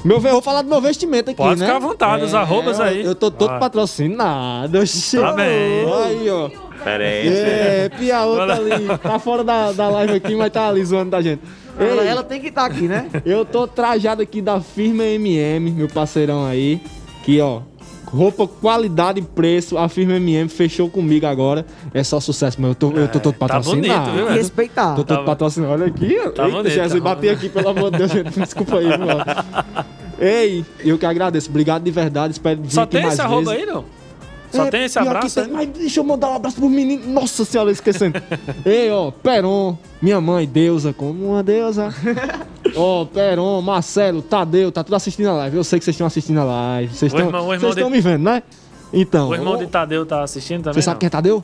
Meu, 0.07 0.19
vou 0.21 0.41
falar 0.41 0.61
do 0.61 0.69
meu 0.69 0.79
vestimento 0.79 1.29
aqui, 1.31 1.37
Pode 1.37 1.59
né? 1.59 1.65
ficar 1.65 1.77
à 1.77 1.79
vontade, 1.79 2.23
os 2.23 2.33
arrobas 2.33 2.79
eu- 2.79 2.85
aí. 2.85 3.03
Eu 3.03 3.13
tô 3.13 3.29
todo 3.29 3.59
patrocinado. 3.59 4.79
Tá 5.19 5.33
bem. 5.33 5.85
Aí, 6.05 6.29
ó. 6.29 6.49
Diferente. 6.77 7.27
É, 7.35 7.89
Piauí 7.89 8.37
tá 8.47 8.53
ali. 8.53 8.97
Tá 9.03 9.19
fora 9.19 9.43
da, 9.43 9.71
da 9.73 9.89
live 9.89 10.13
aqui, 10.13 10.35
mas 10.35 10.51
tá 10.51 10.69
ali 10.69 10.85
zoando 10.85 11.11
da 11.11 11.21
gente. 11.21 11.41
Ela, 11.77 12.03
Ei, 12.03 12.07
ela 12.07 12.23
tem 12.23 12.39
que 12.39 12.47
estar 12.47 12.65
aqui, 12.65 12.87
né? 12.87 13.09
eu 13.25 13.43
tô 13.43 13.67
trajado 13.67 14.21
aqui 14.21 14.41
da 14.41 14.61
firma 14.61 15.03
MM, 15.03 15.71
meu 15.71 15.87
parceirão 15.87 16.45
aí. 16.45 16.81
Que, 17.23 17.41
ó, 17.41 17.61
roupa, 18.11 18.47
qualidade 18.47 19.19
e 19.19 19.21
preço. 19.23 19.77
A 19.77 19.87
firma 19.89 20.15
MM 20.15 20.49
fechou 20.49 20.89
comigo 20.89 21.25
agora. 21.25 21.65
É 21.93 22.03
só 22.03 22.19
sucesso, 22.19 22.57
mas 22.59 22.69
eu 22.69 22.75
tô, 22.75 22.91
eu 22.91 23.07
tô 23.07 23.19
todo 23.19 23.33
tá 23.33 23.47
patrocinado. 23.47 23.81
bonito, 23.81 24.03
viu, 24.05 24.13
Tem 24.13 24.13
que 24.13 24.29
velho? 24.29 24.41
respeitar. 24.41 24.95
Tô 24.95 25.03
todo 25.03 25.17
Tá- 25.19 25.23
patrocinado. 25.23 25.73
Olha 25.73 25.85
aqui, 25.87 26.17
ó. 26.19 26.29
Tá 26.29 26.45
Eita, 26.45 26.57
bonito, 26.57 26.73
Jesus, 26.73 26.93
tá 27.03 27.09
bati 27.15 27.29
aqui, 27.29 27.49
pelo 27.49 27.69
amor 27.69 27.91
de 27.91 27.97
Deus, 27.99 28.11
gente. 28.11 28.39
Desculpa 28.39 28.77
aí, 28.77 28.87
mano. 28.87 29.23
Ei, 30.19 30.65
eu 30.83 30.97
que 30.97 31.05
agradeço. 31.05 31.49
Obrigado 31.49 31.83
de 31.83 31.91
verdade. 31.91 32.33
Espero 32.33 32.61
vir 32.61 32.71
Só 32.71 32.81
aqui 32.83 32.91
tem 32.93 33.01
mais 33.01 33.13
esse 33.13 33.21
arroba 33.21 33.51
aí, 33.51 33.65
não? 33.65 33.85
Só 34.51 34.65
É, 34.65 34.69
tem 34.71 34.85
esse 34.85 34.97
abraço 34.97 35.35
tem, 35.35 35.43
aí? 35.43 35.51
Mas 35.51 35.67
deixa 35.77 35.99
eu 35.99 36.03
mandar 36.05 36.29
um 36.29 36.35
abraço 36.35 36.55
pro 36.55 36.69
menino. 36.69 37.05
Nossa 37.05 37.43
senhora, 37.43 37.69
esquecendo. 37.69 38.19
Ei, 38.65 38.89
ó, 38.89 39.11
Peron, 39.11 39.77
minha 40.01 40.19
mãe, 40.21 40.47
deusa, 40.47 40.93
como 40.93 41.31
uma 41.33 41.43
deusa. 41.43 41.93
Ó, 42.77 43.05
Peron, 43.05 43.61
Marcelo, 43.61 44.21
Tadeu, 44.21 44.71
tá 44.71 44.83
tudo 44.83 44.95
assistindo 44.95 45.27
a 45.29 45.33
live. 45.33 45.57
Eu 45.57 45.63
sei 45.63 45.79
que 45.79 45.85
vocês 45.85 45.95
estão 45.95 46.07
assistindo 46.07 46.39
a 46.39 46.43
live. 46.43 46.93
Vocês 46.93 47.11
O 47.13 47.17
estão 47.17 47.71
o 47.71 47.73
de- 47.75 47.95
me 47.95 48.01
vendo, 48.01 48.23
né? 48.23 48.43
Então. 48.93 49.29
O 49.29 49.35
irmão 49.35 49.53
ó, 49.53 49.57
de 49.57 49.67
Tadeu 49.67 50.05
tá 50.05 50.23
assistindo 50.23 50.63
também? 50.63 50.75
Você 50.75 50.81
sabe 50.83 50.99
quem 50.99 51.07
é 51.07 51.09
Tadeu? 51.09 51.43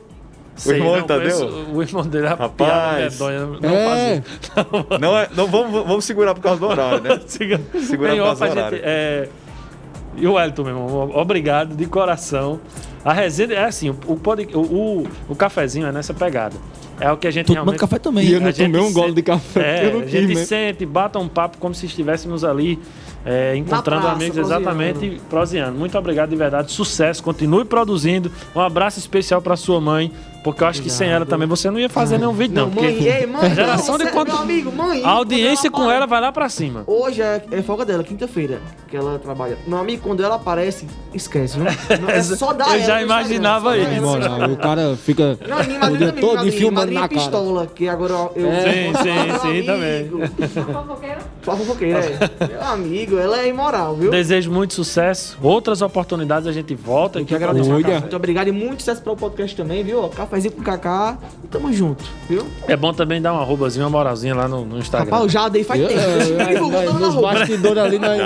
Sei, 0.56 0.76
irmão 0.76 0.92
de 0.94 1.00
não, 1.00 1.06
Tadeu? 1.06 1.36
conheço 1.36 1.66
O 1.74 1.82
irmão 1.82 2.02
dele 2.06 2.26
é 2.26 2.28
Rapaz. 2.28 2.52
piada 2.56 2.98
medonha. 3.00 3.46
Não 3.60 3.70
é. 3.70 4.22
fazia. 4.22 4.98
Não, 5.00 5.18
é, 5.18 5.28
não 5.36 5.46
vamos, 5.48 5.72
vamos 5.84 6.04
segurar 6.04 6.32
por 6.34 6.40
causa 6.40 6.60
do 6.60 6.66
horário, 6.66 7.00
né? 7.02 7.20
Siga- 7.26 7.60
Segura 7.80 8.10
Bem, 8.10 8.20
a 8.20 8.22
ó, 8.22 8.26
pausa 8.26 8.46
pra 8.46 8.70
gente, 8.70 8.80
é... 8.84 9.28
E 10.16 10.28
o 10.28 10.34
Wellington, 10.34 10.62
meu 10.62 10.72
irmão, 10.76 11.10
obrigado 11.16 11.74
de 11.74 11.86
coração. 11.86 12.60
A 13.04 13.12
resenha 13.12 13.52
é 13.54 13.64
assim, 13.64 13.90
o, 13.90 13.96
o, 14.06 14.16
pod- 14.16 14.48
o, 14.54 14.60
o, 14.60 15.06
o 15.30 15.34
cafezinho 15.34 15.88
é 15.88 15.92
nessa 15.92 16.14
pegada. 16.14 16.54
É 17.00 17.10
o 17.10 17.16
que 17.16 17.26
a 17.26 17.30
gente 17.30 17.46
Tô 17.46 17.54
tomando 17.54 17.64
realmente... 17.64 17.80
café 17.80 17.98
também. 17.98 18.26
E 18.26 18.32
eu 18.32 18.40
não 18.40 18.52
tomei 18.52 18.80
um 18.80 18.92
gole 18.92 19.12
de 19.12 19.22
café. 19.22 19.80
É, 19.80 19.86
eu 19.86 19.92
não 19.94 20.00
a 20.00 20.02
quis, 20.02 20.12
gente 20.12 20.34
né? 20.34 20.44
sente, 20.44 20.86
bata 20.86 21.18
um 21.18 21.28
papo 21.28 21.58
como 21.58 21.74
se 21.74 21.86
estivéssemos 21.86 22.44
ali 22.44 22.78
é, 23.24 23.56
encontrando 23.56 24.02
praça, 24.02 24.16
amigos 24.16 24.36
proseando. 24.36 24.62
exatamente 24.62 25.20
proseando. 25.30 25.78
Muito 25.78 25.96
obrigado 25.96 26.30
de 26.30 26.36
verdade, 26.36 26.70
sucesso, 26.70 27.22
continue 27.22 27.64
produzindo. 27.64 28.30
Um 28.54 28.60
abraço 28.60 28.98
especial 28.98 29.40
para 29.40 29.56
sua 29.56 29.80
mãe, 29.80 30.12
porque 30.42 30.62
eu 30.62 30.66
acho 30.66 30.82
que 30.82 30.90
sem 30.90 31.08
ela 31.08 31.24
também 31.24 31.48
você 31.48 31.70
não 31.70 31.78
ia 31.78 31.88
fazer 31.88 32.18
nenhum 32.18 32.34
vídeo 32.34 32.54
não, 32.54 32.66
Não, 32.66 32.74
mãe, 32.74 32.92
porque 32.92 33.08
ei, 33.08 33.26
mãe, 33.26 33.46
a 33.50 33.54
geração 33.54 33.96
não, 33.96 34.04
de 34.04 34.04
você 34.04 34.10
é 34.10 34.12
quando 34.12 34.28
meu 34.28 34.38
amigo, 34.38 34.72
mãe. 34.72 35.02
a 35.02 35.08
audiência 35.08 35.70
quando 35.70 35.84
com 35.84 35.90
ela 35.90 35.94
ela 35.94 36.06
vai 36.06 36.20
lá 36.20 36.32
pra 36.32 36.48
cima. 36.48 36.84
Hoje 36.86 37.22
é, 37.22 37.42
é 37.50 37.62
folga 37.62 37.84
dela, 37.84 38.04
quinta-feira, 38.04 38.60
que 38.88 38.96
ela 38.96 39.18
trabalha. 39.18 39.56
Meu 39.66 39.78
amigo, 39.78 40.02
quando 40.02 40.22
ela 40.22 40.34
aparece, 40.34 40.86
esquece, 41.14 41.58
viu? 41.58 41.66
Não 42.00 42.10
é 42.10 42.22
só 42.22 42.52
dar 42.52 42.68
Eu 42.68 42.74
ela 42.74 42.84
já 42.84 43.02
imaginava 43.02 43.76
isso. 43.78 43.88
ela. 43.88 44.00
Moral, 44.00 44.50
o 44.50 44.56
cara 44.56 44.96
fica 44.96 45.38
Não, 45.48 45.92
o 45.92 45.96
dia 45.96 46.12
todo 46.12 46.36
madrinha, 46.36 46.83
madrinha 46.84 47.00
na 47.00 47.08
cara. 47.08 47.20
pistola, 47.20 47.66
que 47.66 47.88
agora 47.88 48.12
eu... 48.12 48.30
Sim, 48.50 48.92
sim, 49.02 49.26
meu 49.30 49.40
sim, 49.40 49.48
amigo. 49.48 49.66
também. 49.66 50.64
Fofoqueiro? 50.64 51.20
Só 51.44 51.56
fofoqueira, 51.56 51.98
é. 52.00 52.46
Meu 52.48 52.62
amigo, 52.62 53.18
ela 53.18 53.40
é 53.40 53.48
imoral, 53.48 53.94
viu? 53.96 54.10
Desejo 54.10 54.50
muito 54.50 54.74
sucesso. 54.74 55.36
Outras 55.42 55.82
oportunidades 55.82 56.46
a 56.48 56.52
gente 56.52 56.74
volta. 56.74 57.18
Eu 57.18 57.22
aqui 57.22 57.28
que 57.28 57.34
agradeço. 57.34 57.70
Muito 57.70 58.16
obrigado 58.16 58.48
e 58.48 58.52
muito 58.52 58.80
sucesso 58.80 59.02
para 59.02 59.12
o 59.12 59.16
podcast 59.16 59.54
também, 59.56 59.82
viu? 59.84 60.08
Cafézinho 60.08 60.52
com 60.54 60.62
Cacá. 60.62 61.18
E 61.42 61.46
tamo 61.48 61.72
junto, 61.72 62.04
viu? 62.28 62.46
É 62.68 62.76
bom 62.76 62.92
também 62.92 63.20
dar 63.20 63.32
uma 63.32 63.42
arrobazinha, 63.42 63.84
uma 63.84 63.90
moralzinha 63.90 64.34
lá 64.34 64.48
no, 64.48 64.64
no 64.64 64.78
Instagram. 64.78 65.04
Rapaz, 65.10 65.22
eu 65.24 65.28
já 65.28 65.48
dei 65.48 65.64
faz 65.64 65.80
Eu- 65.80 65.88
tempo. 65.88 66.00
eu- 66.00 66.38
eu- 66.50 66.60
tamo 66.60 66.98
na 66.98 67.06
Nos 67.06 67.14
bastidores 67.16 67.82
ali, 67.82 67.98
nós 67.98 68.18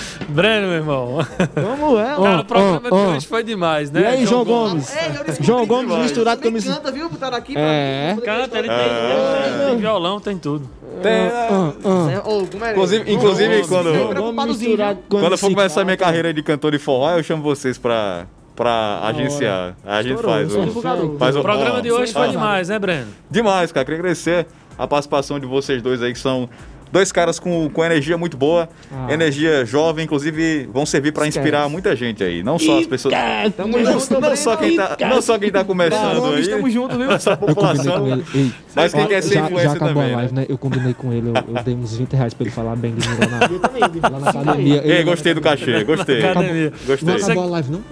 Breno, 0.28 0.66
meu 0.68 0.76
irmão. 0.76 1.18
Vamos, 1.54 2.00
é. 2.00 2.04
Cara, 2.04 2.40
o 2.40 2.44
programa 2.44 2.88
de 2.90 2.94
ó. 2.94 3.08
hoje 3.16 3.26
foi 3.26 3.42
demais, 3.42 3.90
né? 3.90 4.00
E 4.00 4.04
aí, 4.06 4.26
João 4.26 4.44
Gomes? 4.44 4.94
É, 4.96 5.08
eu 5.18 5.24
disse- 5.24 5.42
João 5.42 5.66
Gomes 5.66 5.92
Ele 5.92 6.02
misturado 6.02 6.42
com 6.42 6.50
mis- 6.50 6.64
canta, 6.64 6.90
viu? 6.92 7.08
Botaram 7.08 7.36
aqui 7.36 7.54
É. 7.56 8.14
pra 8.16 8.24
Canta, 8.38 8.58
ele 8.58 8.68
tem, 8.68 8.76
Ah. 8.78 9.66
tem- 9.68 9.76
violão, 9.78 10.20
tem 10.20 10.38
tudo. 10.38 10.68
Tem. 11.02 11.12
É, 11.12 11.26
é? 11.26 12.70
Inclusive, 12.70 13.04
João 13.04 13.16
inclusive 13.16 13.48
Gomes, 13.54 13.66
quando, 13.68 13.94
João 13.94 14.34
Gomes 14.34 14.56
viu? 14.58 14.76
com 15.08 15.18
quando 15.20 15.32
eu 15.32 15.38
for 15.38 15.50
começar 15.50 15.80
a 15.80 15.84
minha 15.84 15.96
carreira 15.96 16.32
de 16.32 16.42
cantor 16.42 16.72
de 16.72 16.78
forró, 16.78 17.10
eu 17.16 17.22
chamo 17.22 17.42
vocês 17.42 17.76
pra, 17.78 18.26
pra 18.54 19.00
agenciar. 19.04 19.74
A 19.84 20.02
gente 20.02 20.14
Estourou, 20.14 20.32
faz 20.34 20.54
o. 20.54 21.18
Faz 21.18 21.36
O 21.36 21.42
programa 21.42 21.78
ó, 21.78 21.80
de 21.80 21.90
hoje 21.90 22.12
foi 22.12 22.28
ó, 22.28 22.30
demais, 22.30 22.68
né, 22.68 22.78
Breno? 22.78 23.08
Demais, 23.30 23.72
cara. 23.72 23.84
Queria 23.84 23.98
agradecer 24.00 24.46
a 24.78 24.86
participação 24.86 25.40
de 25.40 25.46
vocês 25.46 25.82
dois 25.82 26.02
aí, 26.02 26.12
que 26.12 26.18
são 26.18 26.48
dois 26.92 27.10
caras 27.10 27.38
com, 27.40 27.68
com 27.70 27.84
energia 27.84 28.16
muito 28.18 28.36
boa, 28.36 28.68
Ah. 28.92 29.12
energia 29.12 29.64
jovem, 29.64 30.04
inclusive 30.04 30.68
vão 30.72 30.84
servir 30.86 31.10
pra 31.12 31.26
inspirar 31.26 31.68
muita 31.68 31.96
gente 31.96 32.22
aí. 32.22 32.42
Não 32.42 32.58
só 32.58 32.78
as 32.78 32.86
pessoas. 32.86 33.14
Tamo 33.56 33.78
Não, 33.78 33.98
junto, 34.00 34.20
não 34.20 34.36
só 34.36 34.56
quem 34.56 34.76
tá, 34.76 34.96
não 35.00 35.22
só 35.22 35.38
quem 35.38 35.50
tá 35.50 35.64
começando 35.64 36.20
Gomes, 36.20 36.46
aí, 36.46 36.54
tamo 36.54 36.70
junto, 36.70 36.98
viu? 36.98 37.10
essa 37.12 37.36
população. 37.36 38.06
ele. 38.06 38.24
Ei, 38.34 38.52
Mas 38.76 38.92
quem 38.92 39.04
ó, 39.04 39.06
quer 39.06 39.22
ser 39.22 39.34
já, 39.34 39.40
já 39.40 39.46
influencer 39.46 39.70
acabou 39.72 39.94
também, 39.94 40.12
a 40.12 40.16
live, 40.16 40.34
né? 40.34 40.40
né? 40.42 40.46
Eu 40.48 40.58
combinei 40.58 40.94
com 40.94 41.12
ele, 41.12 41.28
eu, 41.30 41.34
eu 41.56 41.62
dei 41.64 41.74
uns 41.74 41.96
20 41.96 42.12
reais 42.14 42.34
pra 42.34 42.44
ele 42.44 42.50
falar 42.54 42.76
bem 42.76 42.94
de 42.94 43.08
mim 43.08 43.14
lá 43.18 43.26
na, 43.26 43.46
Eu 43.54 43.58
também, 43.58 43.82
viu? 43.90 44.02
lá 44.02 44.18
na 44.20 44.30
academia. 44.30 44.82
Ei, 44.84 45.02
gostei 45.02 45.32
do 45.34 45.40
cachê, 45.40 45.84
gostei. 45.84 46.24
Academia. 46.24 46.70
Não 46.70 46.86
Gostei. 46.86 47.14
acabou 47.16 47.44
a 47.44 47.46
live, 47.46 47.70
não? 47.72 47.82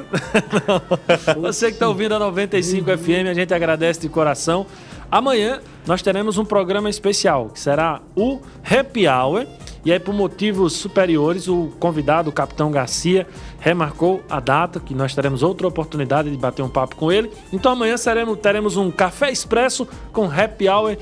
Você 1.41 1.67
que 1.69 1.73
está 1.75 1.89
ouvindo 1.89 2.15
a 2.15 2.19
95 2.19 2.97
FM, 2.99 3.29
a 3.31 3.35
gente 3.35 3.55
agradece 3.55 4.01
de 4.01 4.09
coração. 4.09 4.67
Amanhã 5.11 5.61
nós 5.87 6.03
teremos 6.03 6.38
um 6.38 6.44
programa 6.44 6.88
especial, 6.88 7.49
que 7.49 7.59
será 7.59 8.01
o 8.14 8.40
Happy 8.64 9.09
Hour. 9.09 9.46
E 9.83 9.90
aí, 9.90 9.99
por 9.99 10.12
motivos 10.12 10.75
superiores, 10.75 11.49
o 11.49 11.73
convidado, 11.81 12.29
o 12.29 12.33
Capitão 12.33 12.70
Garcia, 12.70 13.27
remarcou 13.59 14.23
a 14.29 14.38
data, 14.38 14.79
que 14.79 14.94
nós 14.94 15.14
teremos 15.14 15.42
outra 15.42 15.66
oportunidade 15.66 16.31
de 16.31 16.37
bater 16.37 16.62
um 16.62 16.68
papo 16.68 16.96
com 16.96 17.11
ele. 17.11 17.31
Então 17.51 17.73
amanhã 17.73 17.96
seremos, 17.96 18.38
teremos 18.38 18.77
um 18.77 18.90
café 18.90 19.33
expresso 19.33 19.88
com 20.12 20.27
Happy 20.31 20.68
Hour, 20.68 20.99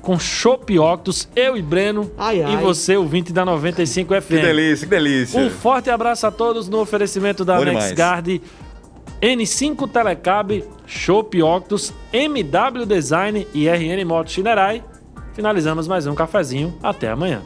com 0.00 0.18
Chopp 0.18 0.78
Octus, 0.78 1.28
eu 1.36 1.56
e 1.58 1.62
Breno, 1.62 2.10
Ai, 2.16 2.38
e 2.38 2.42
ai. 2.42 2.56
você, 2.56 2.96
ouvinte 2.96 3.32
da 3.34 3.44
95 3.44 4.14
FM. 4.22 4.28
Que 4.28 4.40
delícia, 4.40 4.86
que 4.86 4.90
delícia. 4.90 5.40
Um 5.40 5.50
forte 5.50 5.90
abraço 5.90 6.26
a 6.26 6.30
todos 6.30 6.68
no 6.68 6.80
oferecimento 6.80 7.44
da 7.44 7.58
Bom 7.58 7.64
demais. 7.66 7.92
NexGuard, 9.20 9.20
N5 9.20 9.90
Telecab, 9.90 10.64
Shop 10.86 11.42
Octus, 11.42 11.92
MW 12.12 12.86
Design 12.86 13.46
e 13.54 13.68
RN 13.68 14.04
Moto 14.04 14.30
Shinerai. 14.30 14.82
Finalizamos 15.34 15.86
mais 15.86 16.06
um 16.06 16.14
cafezinho. 16.14 16.76
Até 16.82 17.10
amanhã. 17.10 17.42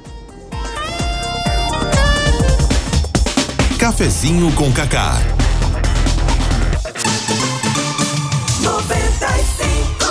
Cafezinho 3.78 4.52
com 4.52 4.70
Cacá. 4.72 5.14
95. 8.62 10.09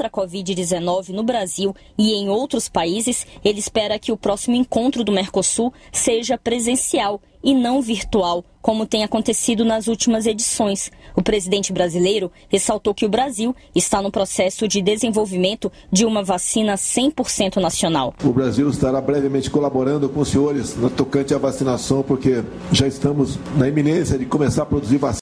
Contra 0.00 0.06
a 0.06 0.10
Covid-19 0.10 1.10
no 1.10 1.22
Brasil 1.22 1.74
e 1.98 2.14
em 2.14 2.28
outros 2.30 2.68
países, 2.68 3.26
ele 3.44 3.58
espera 3.58 3.98
que 3.98 4.12
o 4.12 4.16
próximo 4.16 4.56
encontro 4.56 5.04
do 5.04 5.12
Mercosul 5.12 5.72
seja 5.92 6.38
presencial 6.38 7.20
e 7.42 7.54
não 7.54 7.80
virtual, 7.80 8.44
como 8.60 8.86
tem 8.86 9.02
acontecido 9.02 9.64
nas 9.64 9.88
últimas 9.88 10.26
edições. 10.26 10.90
O 11.16 11.22
presidente 11.22 11.72
brasileiro 11.72 12.30
ressaltou 12.48 12.94
que 12.94 13.06
o 13.06 13.08
Brasil 13.08 13.56
está 13.74 14.02
no 14.02 14.10
processo 14.10 14.68
de 14.68 14.82
desenvolvimento 14.82 15.72
de 15.90 16.04
uma 16.04 16.22
vacina 16.22 16.74
100% 16.74 17.56
nacional. 17.56 18.14
O 18.22 18.32
Brasil 18.32 18.68
estará 18.68 19.00
brevemente 19.00 19.50
colaborando 19.50 20.08
com 20.08 20.20
os 20.20 20.28
senhores 20.28 20.76
no 20.76 20.90
tocante 20.90 21.34
à 21.34 21.38
vacinação, 21.38 22.02
porque 22.02 22.44
já 22.70 22.86
estamos 22.86 23.38
na 23.56 23.68
iminência 23.68 24.18
de 24.18 24.26
começar 24.26 24.62
a 24.62 24.66
produzir 24.66 24.98
vacina. 24.98 25.10